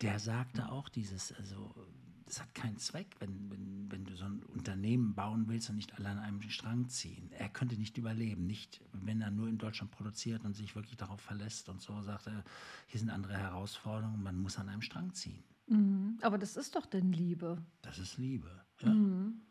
der 0.00 0.18
sagte 0.18 0.70
auch 0.70 0.88
dieses, 0.88 1.32
also 1.32 1.74
das 2.26 2.40
hat 2.40 2.54
keinen 2.54 2.76
Zweck, 2.76 3.14
wenn, 3.20 3.50
wenn, 3.50 3.90
wenn 3.90 4.04
du 4.04 4.16
so 4.16 4.24
ein 4.24 4.42
Unternehmen 4.42 5.14
bauen 5.14 5.46
willst 5.48 5.70
und 5.70 5.76
nicht 5.76 5.94
alle 5.96 6.08
an 6.08 6.18
einem 6.18 6.42
Strang 6.42 6.88
ziehen. 6.88 7.30
Er 7.32 7.48
könnte 7.48 7.76
nicht 7.76 7.96
überleben, 7.98 8.46
nicht 8.46 8.82
wenn 8.92 9.20
er 9.20 9.30
nur 9.30 9.48
in 9.48 9.58
Deutschland 9.58 9.92
produziert 9.92 10.44
und 10.44 10.54
sich 10.54 10.74
wirklich 10.74 10.96
darauf 10.96 11.20
verlässt 11.20 11.68
und 11.68 11.80
so 11.80 12.02
sagt 12.02 12.26
er, 12.26 12.44
hier 12.88 12.98
sind 12.98 13.10
andere 13.10 13.36
Herausforderungen, 13.36 14.22
man 14.22 14.38
muss 14.38 14.58
an 14.58 14.68
einem 14.68 14.82
Strang 14.82 15.14
ziehen. 15.14 15.44
Mhm. 15.68 16.18
Aber 16.20 16.36
das 16.36 16.56
ist 16.56 16.74
doch 16.74 16.86
denn 16.86 17.12
Liebe. 17.12 17.62
Das 17.82 17.98
ist 17.98 18.18
Liebe, 18.18 18.50
ja. 18.80 18.88
Mhm. 18.88 19.42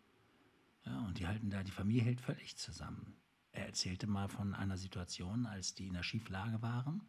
Ja, 0.86 1.00
und 1.00 1.18
die 1.18 1.28
halten 1.28 1.50
da, 1.50 1.64
die 1.64 1.72
Familie 1.72 2.04
hält 2.04 2.22
völlig 2.22 2.58
zusammen. 2.58 3.16
Er 3.52 3.68
erzählte 3.68 4.06
mal 4.06 4.28
von 4.28 4.54
einer 4.54 4.78
Situation, 4.78 5.46
als 5.46 5.74
die 5.74 5.88
in 5.88 5.94
der 5.94 6.04
Schieflage 6.04 6.62
waren 6.62 7.02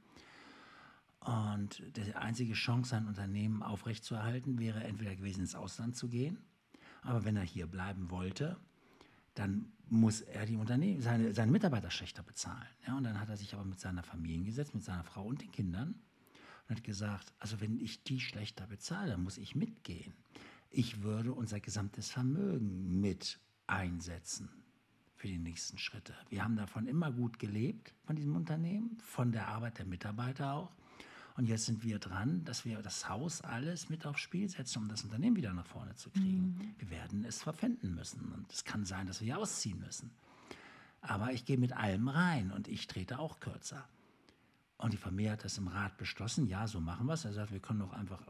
und 1.26 1.82
die 1.96 2.14
einzige 2.14 2.54
Chance, 2.54 2.90
sein 2.90 3.06
Unternehmen 3.06 3.62
aufrechtzuerhalten, 3.62 4.60
wäre 4.60 4.84
entweder 4.84 5.16
gewesen, 5.16 5.40
ins 5.40 5.56
Ausland 5.56 5.96
zu 5.96 6.08
gehen. 6.08 6.38
Aber 7.02 7.24
wenn 7.24 7.36
er 7.36 7.42
hier 7.42 7.66
bleiben 7.66 8.10
wollte, 8.10 8.56
dann 9.34 9.72
muss 9.88 10.20
er 10.20 10.46
die 10.46 10.56
Unternehmen, 10.56 11.00
seine, 11.00 11.34
seine 11.34 11.50
Mitarbeiter 11.50 11.90
schlechter 11.90 12.22
bezahlen. 12.22 12.68
Ja, 12.86 12.96
und 12.96 13.04
dann 13.04 13.20
hat 13.20 13.28
er 13.28 13.36
sich 13.36 13.54
aber 13.54 13.64
mit 13.64 13.80
seiner 13.80 14.02
Familie 14.02 14.46
gesetzt, 14.46 14.74
mit 14.74 14.84
seiner 14.84 15.04
Frau 15.04 15.24
und 15.24 15.42
den 15.42 15.50
Kindern 15.50 15.96
und 16.68 16.76
hat 16.76 16.84
gesagt, 16.84 17.32
also 17.38 17.60
wenn 17.60 17.78
ich 17.80 18.02
die 18.04 18.20
schlechter 18.20 18.66
bezahle, 18.66 19.12
dann 19.12 19.22
muss 19.24 19.38
ich 19.38 19.54
mitgehen. 19.54 20.14
Ich 20.70 21.02
würde 21.02 21.32
unser 21.32 21.60
gesamtes 21.60 22.10
Vermögen 22.10 23.00
mit 23.00 23.38
einsetzen 23.66 24.48
für 25.16 25.28
die 25.28 25.38
nächsten 25.38 25.78
Schritte. 25.78 26.14
Wir 26.28 26.44
haben 26.44 26.56
davon 26.56 26.86
immer 26.86 27.10
gut 27.10 27.38
gelebt, 27.38 27.94
von 28.04 28.16
diesem 28.16 28.36
Unternehmen, 28.36 28.98
von 29.00 29.32
der 29.32 29.48
Arbeit 29.48 29.78
der 29.78 29.86
Mitarbeiter 29.86 30.52
auch. 30.52 30.72
Und 31.36 31.46
jetzt 31.46 31.66
sind 31.66 31.84
wir 31.84 31.98
dran, 31.98 32.44
dass 32.44 32.64
wir 32.64 32.80
das 32.80 33.08
Haus 33.08 33.42
alles 33.42 33.90
mit 33.90 34.06
aufs 34.06 34.20
Spiel 34.20 34.48
setzen, 34.48 34.78
um 34.78 34.88
das 34.88 35.04
Unternehmen 35.04 35.36
wieder 35.36 35.52
nach 35.52 35.66
vorne 35.66 35.94
zu 35.94 36.10
kriegen. 36.10 36.56
Mhm. 36.58 36.74
Wir 36.78 36.90
werden 36.90 37.24
es 37.24 37.42
verpfänden 37.42 37.94
müssen. 37.94 38.32
Und 38.32 38.50
es 38.50 38.64
kann 38.64 38.86
sein, 38.86 39.06
dass 39.06 39.20
wir 39.20 39.26
hier 39.26 39.38
ausziehen 39.38 39.78
müssen. 39.80 40.10
Aber 41.02 41.32
ich 41.32 41.44
gehe 41.44 41.58
mit 41.58 41.74
allem 41.74 42.08
rein 42.08 42.50
und 42.52 42.68
ich 42.68 42.86
trete 42.86 43.18
auch 43.18 43.38
kürzer. 43.38 43.86
Und 44.78 44.92
die 44.92 44.98
Familie 44.98 45.32
hat 45.32 45.44
das 45.44 45.58
im 45.58 45.68
Rat 45.68 45.98
beschlossen. 45.98 46.46
Ja, 46.46 46.66
so 46.66 46.80
machen 46.80 47.06
wir 47.06 47.14
es. 47.14 47.24
Er 47.24 47.34
sagt, 47.34 47.52
wir 47.52 47.60
können 47.60 47.80
doch 47.80 47.92
einfach 47.92 48.22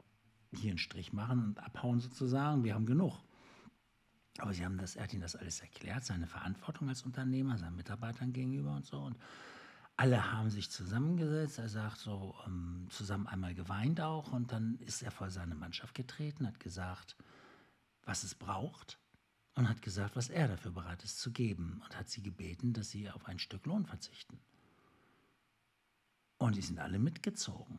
hier 0.53 0.71
einen 0.71 0.79
Strich 0.79 1.13
machen 1.13 1.45
und 1.45 1.61
abhauen 1.61 2.01
sozusagen. 2.01 2.65
Wir 2.65 2.75
haben 2.75 2.87
genug. 2.87 3.21
Aber 4.39 4.53
sie 4.53 4.65
haben 4.65 4.79
das, 4.79 4.97
er 4.97 5.05
hat 5.05 5.13
ihnen 5.13 5.23
das 5.23 5.37
alles 5.37 5.61
erklärt, 5.61 6.05
seine 6.05 6.27
Verantwortung 6.27 6.89
als 6.89 7.03
Unternehmer, 7.03 7.57
seinen 7.57 7.77
Mitarbeitern 7.77 8.33
gegenüber 8.33 8.75
und 8.75 8.85
so. 8.85 8.99
Und 8.99 9.17
alle 9.97 10.33
haben 10.33 10.51
sich 10.51 10.71
zusammengesetzt. 10.71 11.59
Er 11.59 11.69
sagt 11.69 11.99
so, 11.99 12.35
ähm, 12.47 12.87
zusammen 12.91 13.27
einmal 13.27 13.55
geweint 13.55 14.01
auch. 14.01 14.33
Und 14.33 14.53
dann 14.53 14.79
ist 14.81 15.03
er 15.03 15.11
vor 15.11 15.31
seine 15.31 15.55
Mannschaft 15.55 15.95
getreten, 15.95 16.47
hat 16.47 16.61
gesagt, 16.61 17.17
was 18.05 18.23
es 18.23 18.35
braucht. 18.35 18.99
Und 19.55 19.71
hat 19.71 19.81
gesagt, 19.81 20.17
was 20.17 20.29
er 20.29 20.49
dafür 20.49 20.71
bereit 20.71 21.03
ist 21.03 21.19
zu 21.19 21.33
geben. 21.33 21.81
Und 21.83 21.97
hat 21.99 22.11
sie 22.11 22.23
gebeten, 22.23 22.75
dass 22.75 22.91
sie 22.91 23.11
auf 23.11 23.27
ein 23.27 23.39
Stück 23.39 23.65
Lohn 23.65 23.87
verzichten. 23.87 24.39
Und 26.39 26.57
die 26.57 26.63
sind 26.63 26.79
alle 26.79 26.99
mitgezogen. 26.99 27.79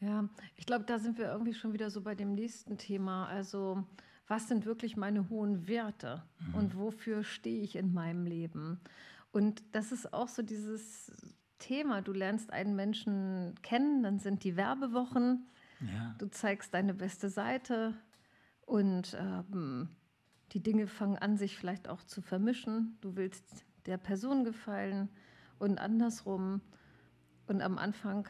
Ja, 0.00 0.28
ich 0.56 0.66
glaube, 0.66 0.84
da 0.84 0.98
sind 0.98 1.16
wir 1.16 1.26
irgendwie 1.26 1.54
schon 1.54 1.72
wieder 1.72 1.90
so 1.90 2.02
bei 2.02 2.14
dem 2.14 2.34
nächsten 2.34 2.76
Thema. 2.76 3.26
Also, 3.26 3.86
was 4.28 4.48
sind 4.48 4.66
wirklich 4.66 4.96
meine 4.96 5.30
hohen 5.30 5.68
Werte 5.68 6.22
mhm. 6.38 6.54
und 6.54 6.76
wofür 6.76 7.24
stehe 7.24 7.62
ich 7.62 7.76
in 7.76 7.94
meinem 7.94 8.26
Leben? 8.26 8.80
Und 9.32 9.62
das 9.72 9.92
ist 9.92 10.12
auch 10.12 10.28
so 10.28 10.42
dieses 10.42 11.12
Thema. 11.58 12.02
Du 12.02 12.12
lernst 12.12 12.52
einen 12.52 12.74
Menschen 12.74 13.54
kennen, 13.62 14.02
dann 14.02 14.18
sind 14.18 14.44
die 14.44 14.56
Werbewochen. 14.56 15.46
Ja. 15.80 16.14
Du 16.18 16.28
zeigst 16.30 16.74
deine 16.74 16.94
beste 16.94 17.28
Seite 17.28 17.94
und 18.66 19.16
ähm, 19.18 19.88
die 20.52 20.62
Dinge 20.62 20.86
fangen 20.86 21.16
an, 21.16 21.36
sich 21.36 21.56
vielleicht 21.56 21.88
auch 21.88 22.02
zu 22.02 22.22
vermischen. 22.22 22.98
Du 23.00 23.16
willst 23.16 23.64
der 23.86 23.98
Person 23.98 24.44
gefallen 24.44 25.08
und 25.58 25.78
andersrum. 25.78 26.60
Und 27.46 27.62
am 27.62 27.78
Anfang 27.78 28.28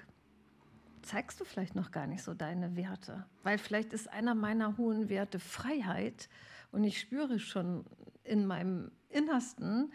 zeigst 1.02 1.40
du 1.40 1.44
vielleicht 1.44 1.74
noch 1.74 1.90
gar 1.90 2.06
nicht 2.06 2.22
so 2.22 2.34
deine 2.34 2.76
Werte, 2.76 3.26
weil 3.42 3.58
vielleicht 3.58 3.92
ist 3.92 4.10
einer 4.10 4.34
meiner 4.34 4.76
hohen 4.76 5.08
Werte 5.08 5.38
Freiheit 5.38 6.28
und 6.72 6.84
ich 6.84 7.00
spüre 7.00 7.38
schon 7.38 7.84
in 8.22 8.46
meinem 8.46 8.90
Innersten, 9.08 9.92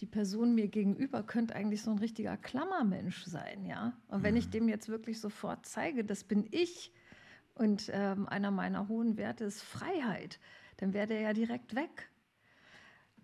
die 0.00 0.06
Person 0.06 0.54
mir 0.54 0.68
gegenüber 0.68 1.22
könnte 1.22 1.54
eigentlich 1.54 1.82
so 1.82 1.90
ein 1.90 1.98
richtiger 1.98 2.36
Klammermensch 2.36 3.24
sein, 3.24 3.64
ja. 3.64 3.94
Und 4.08 4.22
wenn 4.22 4.36
ich 4.36 4.46
mhm. 4.46 4.50
dem 4.50 4.68
jetzt 4.68 4.88
wirklich 4.88 5.20
sofort 5.20 5.66
zeige, 5.66 6.04
das 6.04 6.24
bin 6.24 6.46
ich 6.50 6.92
und 7.54 7.90
ähm, 7.92 8.28
einer 8.28 8.50
meiner 8.50 8.88
hohen 8.88 9.16
Werte 9.16 9.44
ist 9.44 9.62
Freiheit, 9.62 10.38
dann 10.76 10.92
wäre 10.92 11.06
der 11.06 11.20
ja 11.20 11.32
direkt 11.32 11.74
weg. 11.74 12.10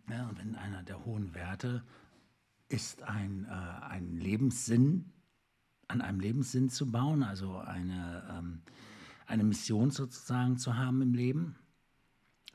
Ja, 0.08 0.28
und 0.28 0.38
wenn 0.38 0.54
einer 0.56 0.82
der 0.82 1.04
hohen 1.04 1.34
Werte 1.34 1.84
ist 2.68 3.02
ein, 3.02 3.44
äh, 3.44 3.84
ein 3.84 4.16
Lebenssinn, 4.16 5.12
an 5.88 6.00
einem 6.00 6.20
Lebenssinn 6.20 6.70
zu 6.70 6.90
bauen, 6.90 7.22
also 7.22 7.58
eine, 7.58 8.26
ähm, 8.30 8.62
eine 9.26 9.44
Mission 9.44 9.90
sozusagen 9.90 10.56
zu 10.56 10.76
haben 10.76 11.02
im 11.02 11.12
Leben, 11.12 11.56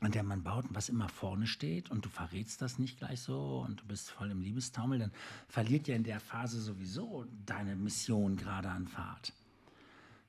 an 0.00 0.12
der 0.12 0.22
man 0.22 0.42
baut, 0.42 0.64
was 0.70 0.88
immer 0.88 1.08
vorne 1.08 1.46
steht 1.46 1.90
und 1.90 2.04
du 2.04 2.08
verrätst 2.08 2.62
das 2.62 2.78
nicht 2.78 2.98
gleich 2.98 3.20
so 3.20 3.64
und 3.66 3.80
du 3.80 3.84
bist 3.86 4.10
voll 4.10 4.30
im 4.30 4.40
Liebestaumel, 4.40 4.98
dann 4.98 5.12
verliert 5.48 5.88
ja 5.88 5.96
in 5.96 6.04
der 6.04 6.20
Phase 6.20 6.60
sowieso 6.60 7.26
deine 7.46 7.74
Mission 7.74 8.36
gerade 8.36 8.68
an 8.68 8.86
Fahrt. 8.86 9.32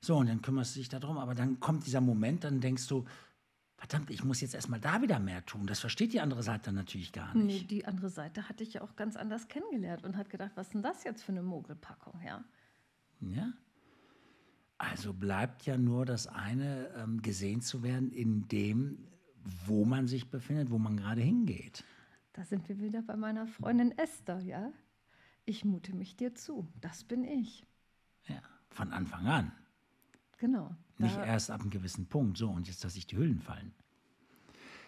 So, 0.00 0.16
und 0.16 0.28
dann 0.28 0.42
kümmerst 0.42 0.74
du 0.74 0.80
dich 0.80 0.88
darum, 0.88 1.18
aber 1.18 1.34
dann 1.34 1.60
kommt 1.60 1.86
dieser 1.86 2.00
Moment, 2.00 2.44
dann 2.44 2.60
denkst 2.60 2.88
du, 2.88 3.04
verdammt, 3.76 4.10
ich 4.10 4.24
muss 4.24 4.40
jetzt 4.40 4.54
erstmal 4.54 4.80
da 4.80 5.02
wieder 5.02 5.18
mehr 5.20 5.44
tun. 5.46 5.66
Das 5.66 5.78
versteht 5.78 6.12
die 6.12 6.20
andere 6.20 6.42
Seite 6.42 6.72
natürlich 6.72 7.12
gar 7.12 7.34
nicht. 7.34 7.62
Nee, 7.62 7.66
die 7.66 7.84
andere 7.86 8.10
Seite 8.10 8.48
hatte 8.48 8.64
ich 8.64 8.74
ja 8.74 8.82
auch 8.82 8.96
ganz 8.96 9.16
anders 9.16 9.48
kennengelernt 9.48 10.04
und 10.04 10.16
hat 10.16 10.30
gedacht, 10.30 10.52
was 10.54 10.68
ist 10.68 10.74
denn 10.74 10.82
das 10.82 11.04
jetzt 11.04 11.22
für 11.22 11.32
eine 11.32 11.42
Mogelpackung, 11.42 12.20
ja? 12.24 12.44
Ja. 13.20 13.52
Also 14.78 15.12
bleibt 15.12 15.66
ja 15.66 15.76
nur 15.76 16.06
das 16.06 16.26
eine, 16.26 16.88
ähm, 16.96 17.20
gesehen 17.20 17.60
zu 17.60 17.82
werden, 17.82 18.10
in 18.10 18.48
dem 18.48 18.98
wo 19.66 19.84
man 19.84 20.06
sich 20.06 20.30
befindet, 20.30 20.70
wo 20.70 20.78
man 20.78 20.96
gerade 20.96 21.20
hingeht. 21.20 21.84
Da 22.32 22.44
sind 22.44 22.68
wir 22.68 22.78
wieder 22.80 23.02
bei 23.02 23.16
meiner 23.16 23.46
Freundin 23.46 23.96
Esther, 23.98 24.40
ja? 24.40 24.72
Ich 25.44 25.64
mute 25.64 25.94
mich 25.94 26.16
dir 26.16 26.34
zu, 26.34 26.68
das 26.80 27.04
bin 27.04 27.24
ich. 27.24 27.66
Ja, 28.28 28.40
von 28.68 28.92
Anfang 28.92 29.26
an. 29.26 29.52
Genau. 30.38 30.74
Nicht 30.98 31.16
erst 31.16 31.50
ab 31.50 31.60
einem 31.60 31.70
gewissen 31.70 32.06
Punkt, 32.06 32.38
so 32.38 32.50
und 32.50 32.68
jetzt, 32.68 32.84
dass 32.84 32.94
sich 32.94 33.06
die 33.06 33.16
Hüllen 33.16 33.40
fallen. 33.40 33.72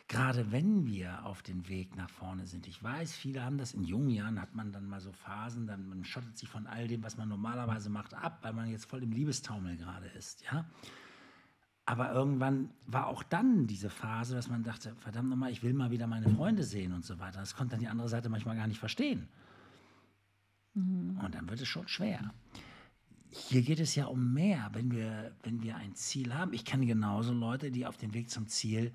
Gerade 0.09 0.53
wenn 0.53 0.87
wir 0.87 1.25
auf 1.25 1.43
dem 1.43 1.69
Weg 1.69 1.97
nach 1.97 2.11
vorne 2.11 2.47
sind. 2.47 2.67
Ich 2.67 2.83
weiß, 2.83 3.15
viele 3.15 3.43
haben 3.43 3.57
das 3.57 3.73
in 3.73 3.85
jungen 3.85 4.11
Jahren, 4.11 4.41
hat 4.41 4.55
man 4.55 4.73
dann 4.73 4.87
mal 4.87 5.01
so 5.01 5.11
Phasen, 5.13 5.67
dann 5.67 5.89
man 5.89 6.05
schottet 6.05 6.37
sich 6.37 6.49
von 6.49 6.67
all 6.67 6.87
dem, 6.87 7.03
was 7.03 7.17
man 7.17 7.29
normalerweise 7.29 7.89
macht, 7.89 8.13
ab, 8.13 8.41
weil 8.43 8.53
man 8.53 8.69
jetzt 8.69 8.85
voll 8.85 9.03
im 9.03 9.13
Liebestaumel 9.13 9.77
gerade 9.77 10.07
ist, 10.09 10.45
ja? 10.45 10.67
Aber 11.85 12.13
irgendwann 12.13 12.71
war 12.87 13.09
auch 13.09 13.23
dann 13.25 13.67
diese 13.67 13.91
Phase, 13.91 14.35
dass 14.35 14.49
man 14.49 14.63
dachte, 14.63 14.95
verdammt 14.97 15.31
nochmal, 15.31 15.51
ich 15.51 15.63
will 15.63 15.75
mal 15.75 15.91
wieder 15.91 16.07
meine 16.07 16.29
Freunde 16.29 16.63
sehen 16.63 16.93
und 16.93 17.05
so 17.05 17.19
weiter. 17.19 17.41
Das 17.41 17.57
konnte 17.57 17.73
dann 17.73 17.81
die 17.81 17.89
andere 17.89 18.09
Seite 18.09 18.29
manchmal 18.29 18.57
gar 18.57 18.69
nicht 18.69 18.79
verstehen. 18.79 19.29
Mhm. 20.75 21.19
Und 21.19 21.35
dann 21.35 21.49
wird 21.49 21.61
es 21.61 21.69
schon 21.69 21.89
schwer. 21.89 22.33
Hier 23.31 23.63
geht 23.63 23.81
es 23.81 23.95
ja 23.95 24.07
um 24.07 24.33
mehr, 24.33 24.71
wenn 24.75 24.93
wir, 24.93 25.35
wenn 25.43 25.63
wir 25.63 25.77
ein 25.77 25.95
Ziel 25.95 26.35
haben. 26.35 26.53
Ich 26.53 26.65
kenne 26.65 26.87
genauso 26.87 27.33
Leute, 27.33 27.71
die 27.71 27.87
auf 27.87 27.97
dem 27.97 28.15
Weg 28.15 28.31
zum 28.31 28.47
Ziel 28.47 28.93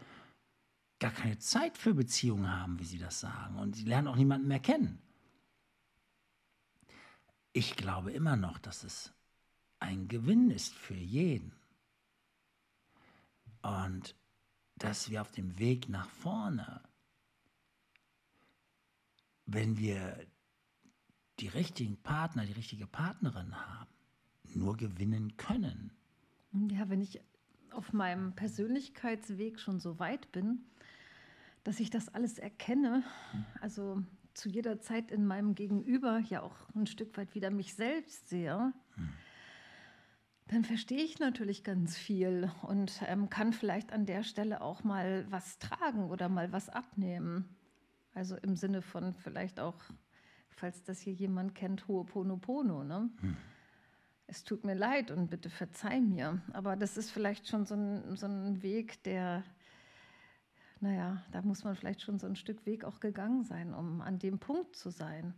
gar 1.00 1.12
keine 1.12 1.40
Zeit 1.40 1.78
für 1.78 1.94
Beziehungen 1.94 2.50
haben, 2.50 2.80
wie 2.80 2.86
sie 2.86 3.00
das 3.00 3.20
sagen. 3.20 3.58
Und 3.58 3.76
sie 3.76 3.86
lernen 3.86 4.08
auch 4.08 4.16
niemanden 4.16 4.48
mehr 4.48 4.60
kennen. 4.60 5.00
Ich 7.52 7.76
glaube 7.76 8.12
immer 8.12 8.38
noch, 8.38 8.60
dass 8.60 8.84
es 8.84 9.12
ein 9.80 10.08
Gewinn 10.08 10.52
ist 10.52 10.74
für 10.74 10.96
jeden 10.96 11.52
und 13.62 14.16
dass 14.78 15.10
wir 15.10 15.22
auf 15.22 15.32
dem 15.32 15.58
Weg 15.58 15.90
nach 15.90 16.10
vorne, 16.10 16.82
wenn 19.46 19.78
wir 19.78 20.26
die 21.40 21.48
richtigen 21.48 21.98
Partner, 21.98 22.46
die 22.46 22.54
richtige 22.54 22.88
Partnerin 22.88 23.56
haben, 23.56 23.92
nur 24.44 24.78
gewinnen 24.78 25.38
können. 25.38 25.92
Ja, 26.72 26.90
wenn 26.90 27.02
ich 27.02 27.22
auf 27.72 27.94
meinem 27.94 28.34
Persönlichkeitsweg 28.34 29.60
schon 29.60 29.80
so 29.80 30.00
weit 30.00 30.32
bin, 30.32 30.66
dass 31.64 31.80
ich 31.80 31.90
das 31.90 32.10
alles 32.10 32.40
erkenne, 32.40 33.04
also 33.62 34.04
zu 34.34 34.50
jeder 34.50 34.80
Zeit 34.80 35.12
in 35.12 35.26
meinem 35.26 35.54
Gegenüber 35.56 36.20
ja 36.20 36.42
auch 36.42 36.56
ein 36.76 36.88
Stück 36.88 37.18
weit 37.18 37.36
wieder 37.36 37.52
mich 37.52 37.74
selbst 37.74 38.30
sehe, 38.30 38.74
hm 38.96 39.10
dann 40.48 40.64
verstehe 40.64 41.04
ich 41.04 41.20
natürlich 41.20 41.64
ganz 41.64 41.98
viel 41.98 42.50
und 42.62 43.02
ähm, 43.06 43.30
kann 43.30 43.52
vielleicht 43.52 43.92
an 43.92 44.06
der 44.06 44.24
Stelle 44.24 44.62
auch 44.62 44.84
mal 44.84 45.26
was 45.30 45.60
tragen 45.60 46.10
oder 46.10 46.30
mal 46.30 46.52
was 46.54 46.70
abnehmen. 46.70 47.56
Also 48.14 48.38
im 48.38 48.56
Sinne 48.56 48.82
von 48.82 49.14
vielleicht 49.14 49.60
auch, 49.60 49.76
falls 50.50 50.84
das 50.84 51.02
hier 51.02 51.14
jemand 51.14 51.54
kennt, 51.54 51.88
Ho'oponopono. 51.88 52.84
Ne? 52.84 53.10
Hm. 53.20 53.38
Es 54.26 54.44
tut 54.44 54.64
mir 54.64 54.74
leid 54.74 55.12
und 55.12 55.30
bitte 55.30 55.50
verzeih 55.50 56.00
mir. 56.00 56.42
Aber 56.54 56.76
das 56.76 56.98
ist 56.98 57.12
vielleicht 57.12 57.48
schon 57.48 57.66
so 57.66 57.76
ein, 57.76 58.16
so 58.16 58.26
ein 58.26 58.64
Weg, 58.64 59.04
der, 59.04 59.44
naja, 60.80 61.24
da 61.32 61.42
muss 61.42 61.66
man 61.66 61.76
vielleicht 61.76 62.02
schon 62.02 62.20
so 62.20 62.26
ein 62.26 62.36
Stück 62.38 62.66
Weg 62.66 62.86
auch 62.86 63.00
gegangen 63.02 63.44
sein, 63.44 63.74
um 63.74 64.02
an 64.02 64.18
dem 64.18 64.40
Punkt 64.40 64.76
zu 64.76 64.90
sein. 64.90 65.34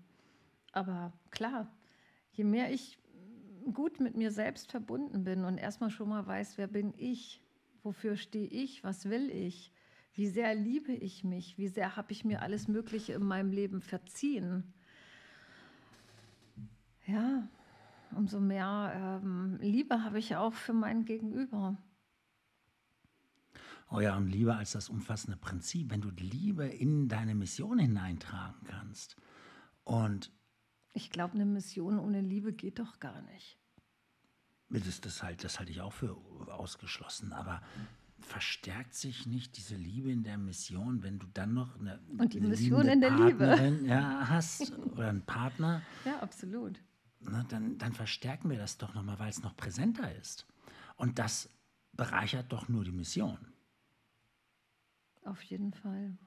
Aber 0.71 1.13
klar, 1.31 1.67
je 2.31 2.43
mehr 2.43 2.71
ich 2.71 2.99
gut 3.73 3.99
mit 3.99 4.15
mir 4.15 4.31
selbst 4.31 4.71
verbunden 4.71 5.23
bin 5.23 5.45
und 5.45 5.57
erstmal 5.57 5.89
schon 5.89 6.09
mal 6.09 6.25
weiß, 6.25 6.57
wer 6.57 6.67
bin 6.67 6.93
ich, 6.97 7.41
wofür 7.83 8.15
stehe 8.15 8.47
ich, 8.47 8.83
was 8.83 9.09
will 9.09 9.29
ich, 9.29 9.73
wie 10.13 10.27
sehr 10.27 10.55
liebe 10.55 10.91
ich 10.91 11.23
mich, 11.23 11.57
wie 11.57 11.67
sehr 11.67 11.95
habe 11.95 12.11
ich 12.11 12.25
mir 12.25 12.41
alles 12.41 12.67
Mögliche 12.67 13.13
in 13.13 13.23
meinem 13.23 13.51
Leben 13.51 13.81
verziehen. 13.81 14.73
Ja, 17.05 17.47
umso 18.15 18.39
mehr 18.39 19.21
ähm, 19.23 19.57
Liebe 19.61 20.03
habe 20.03 20.19
ich 20.19 20.35
auch 20.35 20.53
für 20.53 20.73
mein 20.73 21.05
Gegenüber. 21.05 21.77
Oh 23.91 23.99
ja, 23.99 24.15
und 24.17 24.27
Liebe 24.27 24.55
als 24.55 24.73
das 24.73 24.89
umfassende 24.89 25.37
Prinzip, 25.37 25.89
wenn 25.89 26.01
du 26.01 26.09
Liebe 26.09 26.67
in 26.67 27.07
deine 27.07 27.33
Mission 27.33 27.79
hineintragen 27.79 28.61
kannst. 28.65 29.15
Und 29.83 30.31
ich 30.93 31.09
glaube, 31.11 31.35
eine 31.35 31.45
Mission 31.45 31.99
ohne 31.99 32.21
Liebe 32.21 32.53
geht 32.53 32.79
doch 32.79 32.99
gar 32.99 33.21
nicht. 33.21 33.57
Das, 34.69 35.01
das, 35.01 35.23
halt, 35.23 35.43
das 35.43 35.59
halte 35.59 35.71
ich 35.71 35.81
auch 35.81 35.93
für 35.93 36.15
ausgeschlossen. 36.47 37.33
Aber 37.33 37.61
verstärkt 38.21 38.93
sich 38.93 39.25
nicht 39.25 39.57
diese 39.57 39.75
Liebe 39.75 40.11
in 40.11 40.23
der 40.23 40.37
Mission, 40.37 41.03
wenn 41.03 41.19
du 41.19 41.27
dann 41.33 41.53
noch 41.53 41.79
eine, 41.79 41.99
Und 42.17 42.33
die 42.33 42.39
eine 42.39 42.49
Mission 42.49 42.87
in 42.87 43.01
der 43.01 43.11
Liebe 43.11 43.81
ja, 43.85 44.29
hast 44.29 44.77
oder 44.77 45.09
einen 45.09 45.25
Partner? 45.25 45.81
Ja, 46.05 46.19
absolut. 46.19 46.79
Na, 47.21 47.43
dann, 47.43 47.77
dann 47.77 47.93
verstärken 47.93 48.49
wir 48.49 48.57
das 48.57 48.77
doch 48.77 48.93
nochmal, 48.93 49.19
weil 49.19 49.29
es 49.29 49.41
noch 49.41 49.55
präsenter 49.57 50.15
ist. 50.15 50.45
Und 50.95 51.19
das 51.19 51.49
bereichert 51.93 52.51
doch 52.51 52.69
nur 52.69 52.83
die 52.83 52.91
Mission. 52.91 53.37
Auf 55.23 55.41
jeden 55.43 55.73
Fall. 55.73 56.17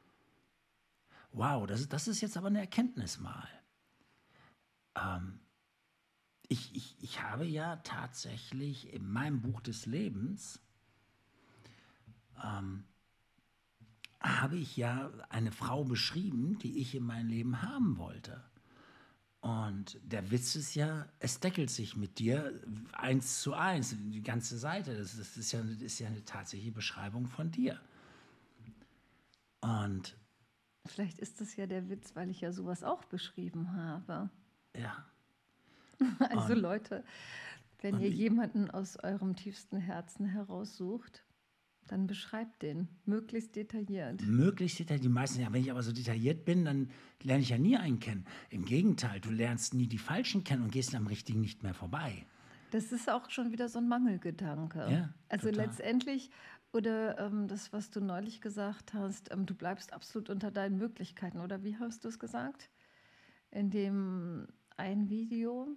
Wow, 1.33 1.67
das, 1.67 1.89
das 1.89 2.09
ist 2.09 2.21
jetzt 2.21 2.37
aber 2.37 2.49
eine 2.49 2.61
Erkenntnis 2.61 3.19
mal. 3.19 3.49
Ähm, 4.97 5.41
ich, 6.49 6.75
ich, 6.75 6.97
ich 7.01 7.23
habe 7.23 7.47
ja 7.47 7.77
tatsächlich 7.77 8.93
in 8.93 9.11
meinem 9.11 9.41
Buch 9.41 9.61
des 9.61 9.87
Lebens, 9.87 10.61
ähm, 12.43 12.85
habe 14.21 14.57
ich 14.57 14.77
ja 14.77 15.11
eine 15.31 15.51
Frau 15.51 15.85
beschrieben, 15.85 16.59
die 16.59 16.79
ich 16.79 16.95
in 16.95 17.05
meinem 17.05 17.29
Leben 17.29 17.63
haben 17.63 17.97
wollte. 17.99 18.43
Und 19.41 19.99
der 20.05 20.31
Witz 20.31 20.55
ist 20.55 20.77
ja, 20.77 21.09
es 21.19 21.41
deckelt 21.41 21.69
sich 21.69 21.97
mit 21.97 22.21
dir 22.21 22.61
eins 22.93 23.41
zu 23.41 23.55
eins, 23.55 23.97
die 23.99 24.23
ganze 24.23 24.57
Seite. 24.57 24.97
Das, 24.97 25.17
das 25.17 25.37
ist, 25.37 25.51
ja, 25.51 25.61
das 25.63 25.83
ist 25.83 25.99
ja 25.99 26.07
eine 26.07 26.25
tatsächliche 26.25 26.71
Beschreibung 26.71 27.27
von 27.27 27.51
dir. 27.51 27.81
Und 29.61 30.17
vielleicht 30.87 31.19
ist 31.19 31.41
das 31.41 31.57
ja 31.57 31.67
der 31.67 31.89
Witz, 31.89 32.15
weil 32.15 32.31
ich 32.31 32.41
ja 32.41 32.53
sowas 32.53 32.85
auch 32.85 33.05
beschrieben 33.05 33.73
habe. 33.73 34.31
Ja. 34.77 35.07
Also 36.19 36.55
und, 36.55 36.61
Leute, 36.61 37.05
wenn 37.81 38.01
ihr 38.01 38.09
jemanden 38.09 38.71
aus 38.71 38.97
eurem 38.97 39.37
tiefsten 39.37 39.77
Herzen 39.77 40.27
heraussucht, 40.27 41.25
dann 41.89 42.07
beschreibt 42.07 42.63
den, 42.63 42.89
möglichst 43.05 43.55
detailliert. 43.57 44.23
Möglichst 44.23 44.79
detailliert. 44.79 45.05
Die 45.05 45.09
meisten, 45.09 45.43
ja, 45.43 45.53
wenn 45.53 45.63
ich 45.63 45.71
aber 45.71 45.83
so 45.83 45.93
detailliert 45.93 46.45
bin, 46.45 46.65
dann 46.65 46.91
lerne 47.23 47.43
ich 47.43 47.51
ja 47.51 47.59
nie 47.59 47.77
einen 47.77 47.99
kennen. 47.99 48.25
Im 48.51 48.65
Gegenteil, 48.65 49.21
du 49.21 49.31
lernst 49.31 49.75
nie 49.75 49.87
die 49.87 49.99
Falschen 49.99 50.45
kennen 50.45 50.63
und 50.63 50.73
gehst 50.73 50.95
am 50.95 51.07
Richtigen 51.07 51.41
nicht 51.41 51.63
mehr 51.63 51.75
vorbei. 51.75 52.27
Das 52.71 52.93
ist 52.93 53.11
auch 53.11 53.29
schon 53.29 53.53
wieder 53.53 53.69
so 53.69 53.79
ein 53.79 53.89
Mangelgedanke. 53.89 54.79
Ja, 54.91 55.15
also 55.29 55.51
total. 55.51 55.67
letztendlich, 55.67 56.31
oder 56.73 57.19
ähm, 57.19 57.47
das, 57.47 57.73
was 57.73 57.91
du 57.91 58.01
neulich 58.01 58.41
gesagt 58.41 58.95
hast, 58.95 59.31
ähm, 59.31 59.45
du 59.45 59.55
bleibst 59.55 59.93
absolut 59.93 60.31
unter 60.31 60.51
deinen 60.51 60.79
Möglichkeiten, 60.79 61.41
oder 61.41 61.63
wie 61.65 61.77
hast 61.77 62.05
du 62.05 62.09
es 62.09 62.19
gesagt? 62.19 62.71
In 63.51 63.71
dem 63.71 64.47
ein 64.79 65.09
Video. 65.09 65.69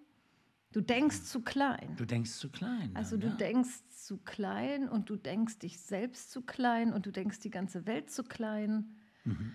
Du 0.72 0.82
denkst 0.82 1.24
zu 1.24 1.42
klein. 1.42 1.96
Du 1.96 2.06
denkst 2.06 2.32
zu 2.32 2.50
klein. 2.50 2.94
Dann, 2.94 2.98
also 2.98 3.18
du 3.18 3.28
ja. 3.28 3.34
denkst 3.36 3.88
zu 3.90 4.18
klein 4.18 4.90
und 4.90 5.10
du 5.10 5.16
denkst 5.16 5.60
dich 5.60 5.80
selbst 5.80 6.32
zu 6.32 6.42
klein 6.42 6.94
und 6.94 7.06
du 7.06 7.12
denkst 7.12 7.40
die 7.40 7.50
ganze 7.50 7.86
Welt 7.86 8.12
zu 8.12 8.24
klein. 8.24 8.96
Mhm. 9.24 9.54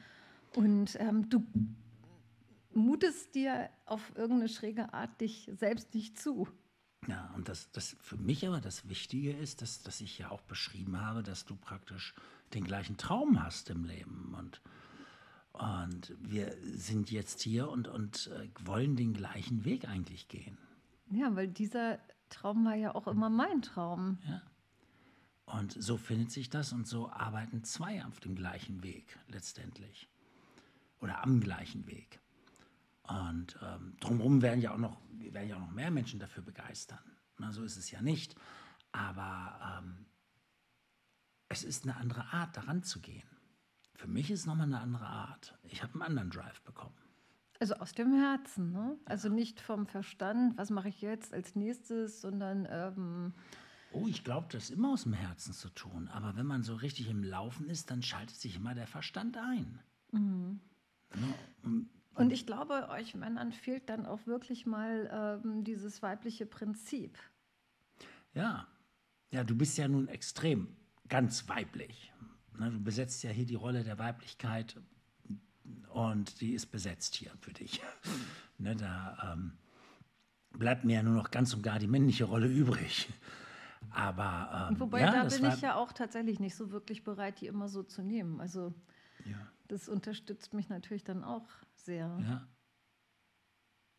Und 0.57 0.96
ähm, 0.98 1.29
du 1.29 1.46
mutest 2.72 3.35
dir 3.35 3.68
auf 3.87 4.12
irgendeine 4.16 4.48
schräge 4.48 4.92
Art 4.94 5.20
dich 5.20 5.50
selbst 5.55 5.94
nicht 5.94 6.18
zu. 6.18 6.48
Ja, 7.07 7.33
und 7.35 7.48
das, 7.48 7.70
das 7.72 7.96
für 8.00 8.16
mich 8.16 8.46
aber 8.46 8.61
das 8.61 8.88
Wichtige 8.88 9.33
ist, 9.33 9.62
dass, 9.62 9.83
dass 9.83 10.00
ich 10.00 10.18
ja 10.18 10.31
auch 10.31 10.42
beschrieben 10.42 11.00
habe, 11.00 11.22
dass 11.22 11.44
du 11.44 11.57
praktisch 11.57 12.14
den 12.55 12.64
gleichen 12.64 12.96
Traum 12.96 13.42
hast 13.42 13.70
im 13.70 13.85
Leben. 13.85 14.35
Und 14.38 14.61
und 15.52 16.14
wir 16.20 16.56
sind 16.62 17.10
jetzt 17.10 17.40
hier 17.40 17.68
und, 17.68 17.88
und 17.88 18.28
äh, 18.28 18.48
wollen 18.64 18.96
den 18.96 19.12
gleichen 19.12 19.64
Weg 19.64 19.88
eigentlich 19.88 20.28
gehen. 20.28 20.56
Ja, 21.10 21.34
weil 21.34 21.48
dieser 21.48 21.98
Traum 22.28 22.64
war 22.64 22.74
ja 22.74 22.94
auch 22.94 23.08
immer 23.08 23.28
mein 23.28 23.62
Traum. 23.62 24.18
Ja. 24.28 24.42
Und 25.46 25.72
so 25.72 25.96
findet 25.96 26.30
sich 26.30 26.48
das 26.48 26.72
und 26.72 26.86
so 26.86 27.10
arbeiten 27.10 27.64
zwei 27.64 28.04
auf 28.04 28.20
dem 28.20 28.36
gleichen 28.36 28.82
Weg 28.84 29.18
letztendlich. 29.28 30.08
Oder 31.00 31.24
am 31.24 31.40
gleichen 31.40 31.86
Weg. 31.88 32.20
Und 33.02 33.58
ähm, 33.60 33.96
drumherum 33.98 34.42
werden 34.42 34.60
ja 34.60 34.72
auch 34.72 34.78
noch, 34.78 34.98
werden 35.10 35.48
ja 35.48 35.56
auch 35.56 35.60
noch 35.60 35.72
mehr 35.72 35.90
Menschen 35.90 36.20
dafür 36.20 36.44
begeistern. 36.44 37.00
Na, 37.38 37.50
so 37.50 37.64
ist 37.64 37.76
es 37.76 37.90
ja 37.90 38.00
nicht. 38.00 38.36
Aber 38.92 39.82
ähm, 39.82 40.06
es 41.48 41.64
ist 41.64 41.84
eine 41.84 41.96
andere 41.96 42.32
Art, 42.32 42.56
daran 42.56 42.84
zu 42.84 43.00
gehen. 43.00 43.28
Für 44.00 44.08
mich 44.08 44.30
ist 44.30 44.40
es 44.40 44.46
nochmal 44.46 44.66
eine 44.66 44.80
andere 44.80 45.04
Art. 45.04 45.58
Ich 45.62 45.82
habe 45.82 45.92
einen 45.92 46.02
anderen 46.02 46.30
Drive 46.30 46.62
bekommen. 46.62 46.96
Also 47.58 47.74
aus 47.74 47.92
dem 47.92 48.14
Herzen, 48.14 48.72
ne? 48.72 48.98
Also 49.04 49.28
nicht 49.28 49.60
vom 49.60 49.86
Verstand, 49.86 50.56
was 50.56 50.70
mache 50.70 50.88
ich 50.88 51.02
jetzt 51.02 51.34
als 51.34 51.54
nächstes, 51.54 52.22
sondern. 52.22 52.66
Ähm 52.70 53.34
oh, 53.92 54.06
ich 54.08 54.24
glaube, 54.24 54.46
das 54.50 54.64
ist 54.64 54.70
immer 54.70 54.92
aus 54.94 55.02
dem 55.02 55.12
Herzen 55.12 55.52
zu 55.52 55.68
tun. 55.68 56.08
Aber 56.08 56.34
wenn 56.34 56.46
man 56.46 56.62
so 56.62 56.76
richtig 56.76 57.10
im 57.10 57.22
Laufen 57.22 57.68
ist, 57.68 57.90
dann 57.90 58.02
schaltet 58.02 58.36
sich 58.36 58.56
immer 58.56 58.74
der 58.74 58.86
Verstand 58.86 59.36
ein. 59.36 59.80
Mhm. 60.12 60.60
Ja, 61.14 61.34
und, 61.62 61.90
und, 62.14 62.32
ich 62.32 62.46
glaube, 62.46 62.88
euch 62.88 63.14
Männern 63.14 63.52
fehlt 63.52 63.90
dann 63.90 64.06
auch 64.06 64.26
wirklich 64.26 64.64
mal 64.64 65.42
ähm, 65.44 65.62
dieses 65.62 66.00
weibliche 66.00 66.46
Prinzip. 66.46 67.18
Ja. 68.32 68.66
Ja, 69.30 69.44
du 69.44 69.54
bist 69.54 69.76
ja 69.76 69.88
nun 69.88 70.08
extrem 70.08 70.74
ganz 71.06 71.50
weiblich. 71.50 72.10
Ne, 72.61 72.70
du 72.70 72.79
besetzt 72.79 73.23
ja 73.23 73.31
hier 73.31 73.46
die 73.46 73.55
Rolle 73.55 73.83
der 73.85 73.99
Weiblichkeit 73.99 74.77
und 75.94 76.42
die 76.42 76.53
ist 76.53 76.66
besetzt 76.66 77.14
hier 77.14 77.31
für 77.40 77.55
dich. 77.55 77.81
ne, 78.59 78.77
da 78.77 79.33
ähm, 79.33 79.53
bleibt 80.51 80.85
mir 80.85 80.96
ja 80.96 81.03
nur 81.03 81.14
noch 81.14 81.31
ganz 81.31 81.55
und 81.55 81.62
gar 81.62 81.79
die 81.79 81.87
männliche 81.87 82.25
Rolle 82.25 82.49
übrig. 82.49 83.09
Aber 83.88 84.68
ähm, 84.70 84.79
wobei 84.79 85.01
ja, 85.01 85.11
da 85.11 85.25
bin 85.25 85.46
ich 85.46 85.62
ja 85.62 85.75
auch 85.75 85.94
tatsächlich 85.94 86.38
nicht 86.38 86.55
so 86.55 86.70
wirklich 86.70 87.03
bereit, 87.03 87.40
die 87.40 87.46
immer 87.46 87.66
so 87.66 87.83
zu 87.83 88.03
nehmen. 88.03 88.42
Also 88.42 88.75
ja. 89.25 89.38
das 89.68 89.88
unterstützt 89.88 90.53
mich 90.53 90.68
natürlich 90.68 91.03
dann 91.03 91.25
auch 91.25 91.49
sehr. 91.77 92.14
Ja. 92.20 92.46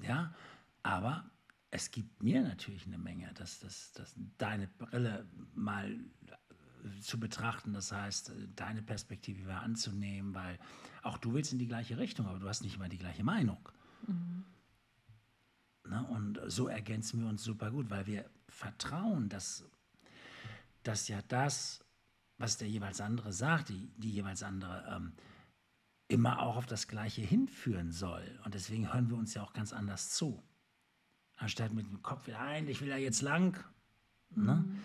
Ja, 0.03 0.35
aber 0.83 1.31
es 1.71 1.89
gibt 1.89 2.21
mir 2.21 2.43
natürlich 2.43 2.85
eine 2.85 2.99
Menge, 2.99 3.33
dass, 3.33 3.57
dass, 3.57 3.91
dass 3.93 4.13
deine 4.37 4.67
Brille 4.67 5.27
mal 5.55 5.99
zu 7.01 7.19
betrachten. 7.19 7.73
Das 7.73 7.91
heißt, 7.91 8.31
deine 8.55 8.81
Perspektive 8.81 9.55
anzunehmen, 9.55 10.33
weil 10.33 10.59
auch 11.03 11.17
du 11.17 11.33
willst 11.33 11.53
in 11.53 11.59
die 11.59 11.67
gleiche 11.67 11.97
Richtung, 11.97 12.27
aber 12.27 12.39
du 12.39 12.47
hast 12.47 12.63
nicht 12.63 12.75
immer 12.75 12.89
die 12.89 12.97
gleiche 12.97 13.23
Meinung. 13.23 13.69
Mhm. 14.07 14.45
Ne? 15.87 16.05
Und 16.07 16.39
so 16.47 16.67
ergänzen 16.67 17.21
wir 17.21 17.27
uns 17.27 17.43
super 17.43 17.71
gut, 17.71 17.89
weil 17.89 18.05
wir 18.07 18.29
vertrauen, 18.47 19.29
dass, 19.29 19.63
dass 20.83 21.07
ja 21.07 21.21
das, 21.27 21.83
was 22.37 22.57
der 22.57 22.69
jeweils 22.69 23.01
andere 23.01 23.33
sagt, 23.33 23.69
die, 23.69 23.91
die 23.97 24.11
jeweils 24.11 24.43
andere, 24.43 24.85
ähm, 24.95 25.13
immer 26.07 26.41
auch 26.41 26.57
auf 26.57 26.65
das 26.65 26.87
Gleiche 26.87 27.21
hinführen 27.21 27.91
soll. 27.91 28.39
Und 28.43 28.53
deswegen 28.53 28.93
hören 28.93 29.09
wir 29.09 29.17
uns 29.17 29.33
ja 29.33 29.43
auch 29.43 29.53
ganz 29.53 29.71
anders 29.71 30.09
zu. 30.09 30.43
Anstatt 31.37 31.73
mit 31.73 31.87
dem 31.87 32.01
Kopf 32.03 32.27
wieder 32.27 32.39
ein, 32.39 32.67
ich 32.67 32.81
will 32.81 32.89
da 32.89 32.97
jetzt 32.97 33.21
lang. 33.21 33.63
Ne? 34.35 34.55
Mhm. 34.55 34.79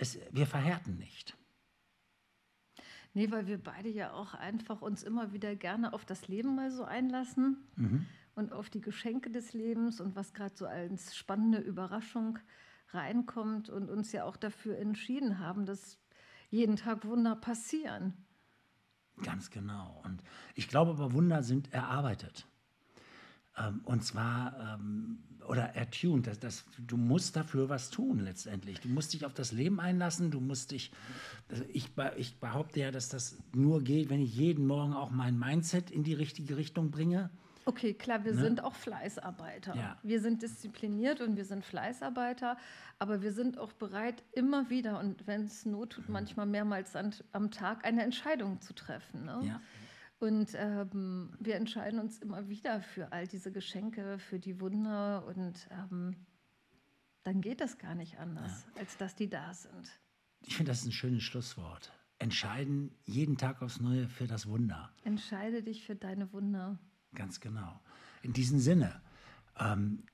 Es, 0.00 0.18
wir 0.32 0.46
verhärten 0.46 0.96
nicht. 0.96 1.36
Nee, 3.12 3.30
weil 3.30 3.46
wir 3.46 3.62
beide 3.62 3.90
ja 3.90 4.12
auch 4.12 4.34
einfach 4.34 4.80
uns 4.80 5.02
immer 5.02 5.32
wieder 5.32 5.54
gerne 5.56 5.92
auf 5.92 6.06
das 6.06 6.26
Leben 6.26 6.54
mal 6.54 6.70
so 6.70 6.84
einlassen 6.84 7.58
mhm. 7.76 8.06
und 8.34 8.52
auf 8.52 8.70
die 8.70 8.80
Geschenke 8.80 9.30
des 9.30 9.52
Lebens 9.52 10.00
und 10.00 10.16
was 10.16 10.32
gerade 10.32 10.56
so 10.56 10.66
als 10.66 11.14
spannende 11.14 11.58
Überraschung 11.58 12.38
reinkommt 12.92 13.68
und 13.68 13.90
uns 13.90 14.12
ja 14.12 14.24
auch 14.24 14.36
dafür 14.36 14.78
entschieden 14.78 15.38
haben, 15.38 15.66
dass 15.66 15.98
jeden 16.48 16.76
Tag 16.76 17.04
Wunder 17.04 17.36
passieren. 17.36 18.14
Ganz 19.22 19.50
genau. 19.50 20.00
Und 20.04 20.22
ich 20.54 20.68
glaube 20.68 20.92
aber, 20.92 21.12
Wunder 21.12 21.42
sind 21.42 21.72
erarbeitet. 21.74 22.46
Ähm, 23.60 23.80
und 23.84 24.04
zwar, 24.04 24.78
ähm, 24.80 25.18
oder 25.46 25.74
ertuned, 25.74 26.26
das, 26.26 26.38
das, 26.38 26.64
du 26.78 26.96
musst 26.96 27.36
dafür 27.36 27.68
was 27.68 27.90
tun 27.90 28.20
letztendlich. 28.20 28.80
Du 28.80 28.88
musst 28.88 29.12
dich 29.12 29.24
auf 29.24 29.34
das 29.34 29.52
Leben 29.52 29.80
einlassen, 29.80 30.30
du 30.30 30.40
musst 30.40 30.70
dich, 30.70 30.92
also 31.48 31.64
ich, 31.72 31.90
ich 32.16 32.38
behaupte 32.38 32.80
ja, 32.80 32.90
dass 32.90 33.08
das 33.08 33.36
nur 33.52 33.82
geht, 33.82 34.10
wenn 34.10 34.20
ich 34.20 34.34
jeden 34.34 34.66
Morgen 34.66 34.94
auch 34.94 35.10
mein 35.10 35.38
Mindset 35.38 35.90
in 35.90 36.04
die 36.04 36.14
richtige 36.14 36.56
Richtung 36.56 36.90
bringe. 36.90 37.30
Okay, 37.66 37.94
klar, 37.94 38.24
wir 38.24 38.34
ne? 38.34 38.40
sind 38.40 38.62
auch 38.62 38.74
Fleißarbeiter. 38.74 39.76
Ja. 39.76 39.98
Wir 40.02 40.20
sind 40.20 40.42
diszipliniert 40.42 41.20
und 41.20 41.36
wir 41.36 41.44
sind 41.44 41.64
Fleißarbeiter, 41.64 42.56
aber 42.98 43.22
wir 43.22 43.32
sind 43.32 43.58
auch 43.58 43.72
bereit, 43.72 44.22
immer 44.32 44.70
wieder 44.70 44.98
und 44.98 45.26
wenn 45.26 45.44
es 45.44 45.66
not 45.66 45.90
tut, 45.90 46.08
manchmal 46.08 46.46
mehrmals 46.46 46.96
an, 46.96 47.14
am 47.32 47.50
Tag 47.50 47.84
eine 47.84 48.02
Entscheidung 48.02 48.60
zu 48.60 48.72
treffen. 48.72 49.24
Ne? 49.24 49.40
Ja. 49.44 49.60
Und 50.20 50.50
ähm, 50.54 51.30
wir 51.40 51.56
entscheiden 51.56 51.98
uns 51.98 52.18
immer 52.18 52.46
wieder 52.48 52.82
für 52.82 53.10
all 53.10 53.26
diese 53.26 53.50
Geschenke, 53.50 54.18
für 54.18 54.38
die 54.38 54.60
Wunder 54.60 55.24
und 55.26 55.66
ähm, 55.70 56.14
dann 57.22 57.40
geht 57.40 57.62
das 57.62 57.78
gar 57.78 57.94
nicht 57.94 58.18
anders, 58.18 58.66
ja. 58.74 58.80
als 58.80 58.98
dass 58.98 59.14
die 59.14 59.30
da 59.30 59.52
sind. 59.54 59.98
Ich 60.42 60.56
finde, 60.56 60.72
das 60.72 60.80
ist 60.80 60.86
ein 60.86 60.92
schönes 60.92 61.22
Schlusswort. 61.22 61.92
Entscheiden 62.18 62.94
jeden 63.06 63.38
Tag 63.38 63.62
aufs 63.62 63.80
Neue 63.80 64.08
für 64.08 64.26
das 64.26 64.46
Wunder. 64.46 64.90
Entscheide 65.04 65.62
dich 65.62 65.84
für 65.84 65.96
deine 65.96 66.30
Wunder. 66.34 66.78
Ganz 67.14 67.40
genau. 67.40 67.80
In 68.20 68.34
diesem 68.34 68.58
Sinne, 68.58 69.00
ähm, 69.58 70.04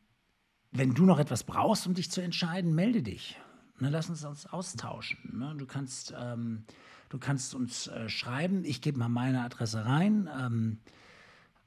wenn 0.70 0.94
du 0.94 1.04
noch 1.04 1.18
etwas 1.18 1.42
brauchst, 1.42 1.84
um 1.84 1.94
dich 1.94 2.12
zu 2.12 2.20
entscheiden, 2.20 2.76
melde 2.76 3.02
dich. 3.02 3.40
Ne, 3.80 3.90
lass 3.90 4.08
uns 4.08 4.24
uns 4.24 4.46
austauschen. 4.46 5.36
Ne? 5.36 5.54
Du 5.58 5.66
kannst 5.66 6.14
ähm, 6.16 6.64
Du 7.08 7.18
kannst 7.18 7.54
uns 7.54 7.86
äh, 7.86 8.08
schreiben. 8.08 8.64
Ich 8.64 8.80
gebe 8.80 8.98
mal 8.98 9.08
meine 9.08 9.42
Adresse 9.42 9.84
rein. 9.84 10.28
Ähm, 10.38 10.78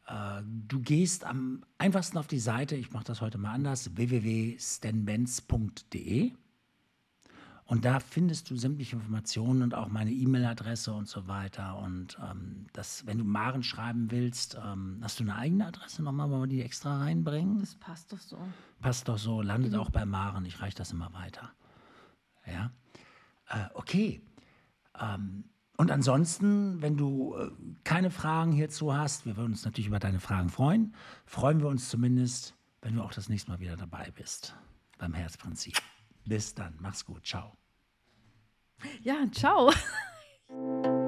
äh, 0.08 0.41
du 0.67 0.82
gehst 0.82 1.23
am 1.25 1.63
einfachsten 1.78 2.17
auf 2.17 2.28
die 2.28 2.39
Seite, 2.39 2.75
ich 2.75 2.91
mache 2.91 3.06
das 3.06 3.21
heute 3.21 3.38
mal 3.38 3.54
anders, 3.54 3.95
www.stanbenz.de. 3.95 6.34
Und 7.65 7.86
da 7.86 7.99
findest 7.99 8.49
du 8.49 8.56
sämtliche 8.56 8.95
Informationen 8.95 9.62
und 9.62 9.75
auch 9.75 9.89
meine 9.89 10.10
E-Mail-Adresse 10.10 10.91
und 10.91 11.08
so 11.08 11.28
weiter. 11.28 11.78
Und 11.78 12.17
ähm, 12.19 12.65
das, 12.73 13.06
wenn 13.06 13.19
du 13.19 13.23
Maren 13.23 13.62
schreiben 13.62 14.10
willst, 14.10 14.58
ähm, 14.60 14.97
hast 15.04 15.19
du 15.19 15.23
eine 15.23 15.36
eigene 15.36 15.67
Adresse 15.67 16.02
nochmal, 16.02 16.32
wollen 16.32 16.41
wir 16.41 16.47
die 16.47 16.63
extra 16.63 16.97
reinbringen? 16.97 17.60
Das 17.60 17.75
passt 17.75 18.12
doch 18.12 18.17
so. 18.17 18.39
Passt 18.82 19.08
doch 19.08 19.19
so, 19.19 19.43
landet 19.43 19.73
mhm. 19.73 19.80
auch 19.80 19.91
bei 19.91 20.04
Maren. 20.04 20.45
Ich 20.45 20.62
reiche 20.62 20.78
das 20.78 20.93
immer 20.93 21.13
weiter. 21.13 21.52
Ja. 22.47 22.71
Äh, 23.49 23.69
okay. 23.75 24.21
Ähm, 24.99 25.45
und 25.77 25.91
ansonsten, 25.91 26.81
wenn 26.81 26.97
du 26.97 27.35
äh, 27.35 27.49
keine 27.83 28.12
Fragen 28.12 28.51
hierzu 28.51 28.93
hast, 28.93 29.25
wir 29.25 29.38
würden 29.38 29.51
uns 29.53 29.63
natürlich 29.63 29.88
über 29.88 29.99
deine 29.99 30.19
Fragen 30.19 30.49
freuen, 30.49 30.93
freuen 31.25 31.62
wir 31.62 31.67
uns 31.67 31.89
zumindest, 31.89 32.53
wenn 32.81 32.95
du 32.95 33.01
auch 33.01 33.13
das 33.13 33.29
nächste 33.29 33.51
Mal 33.51 33.59
wieder 33.59 33.77
dabei 33.77 34.12
bist 34.12 34.55
beim 34.97 35.13
Herzprinzip. 35.13 35.77
Bis 36.25 36.53
dann, 36.53 36.75
mach's 36.79 37.05
gut, 37.05 37.25
ciao. 37.25 37.57
Ja, 39.01 39.25
ciao. 39.31 39.71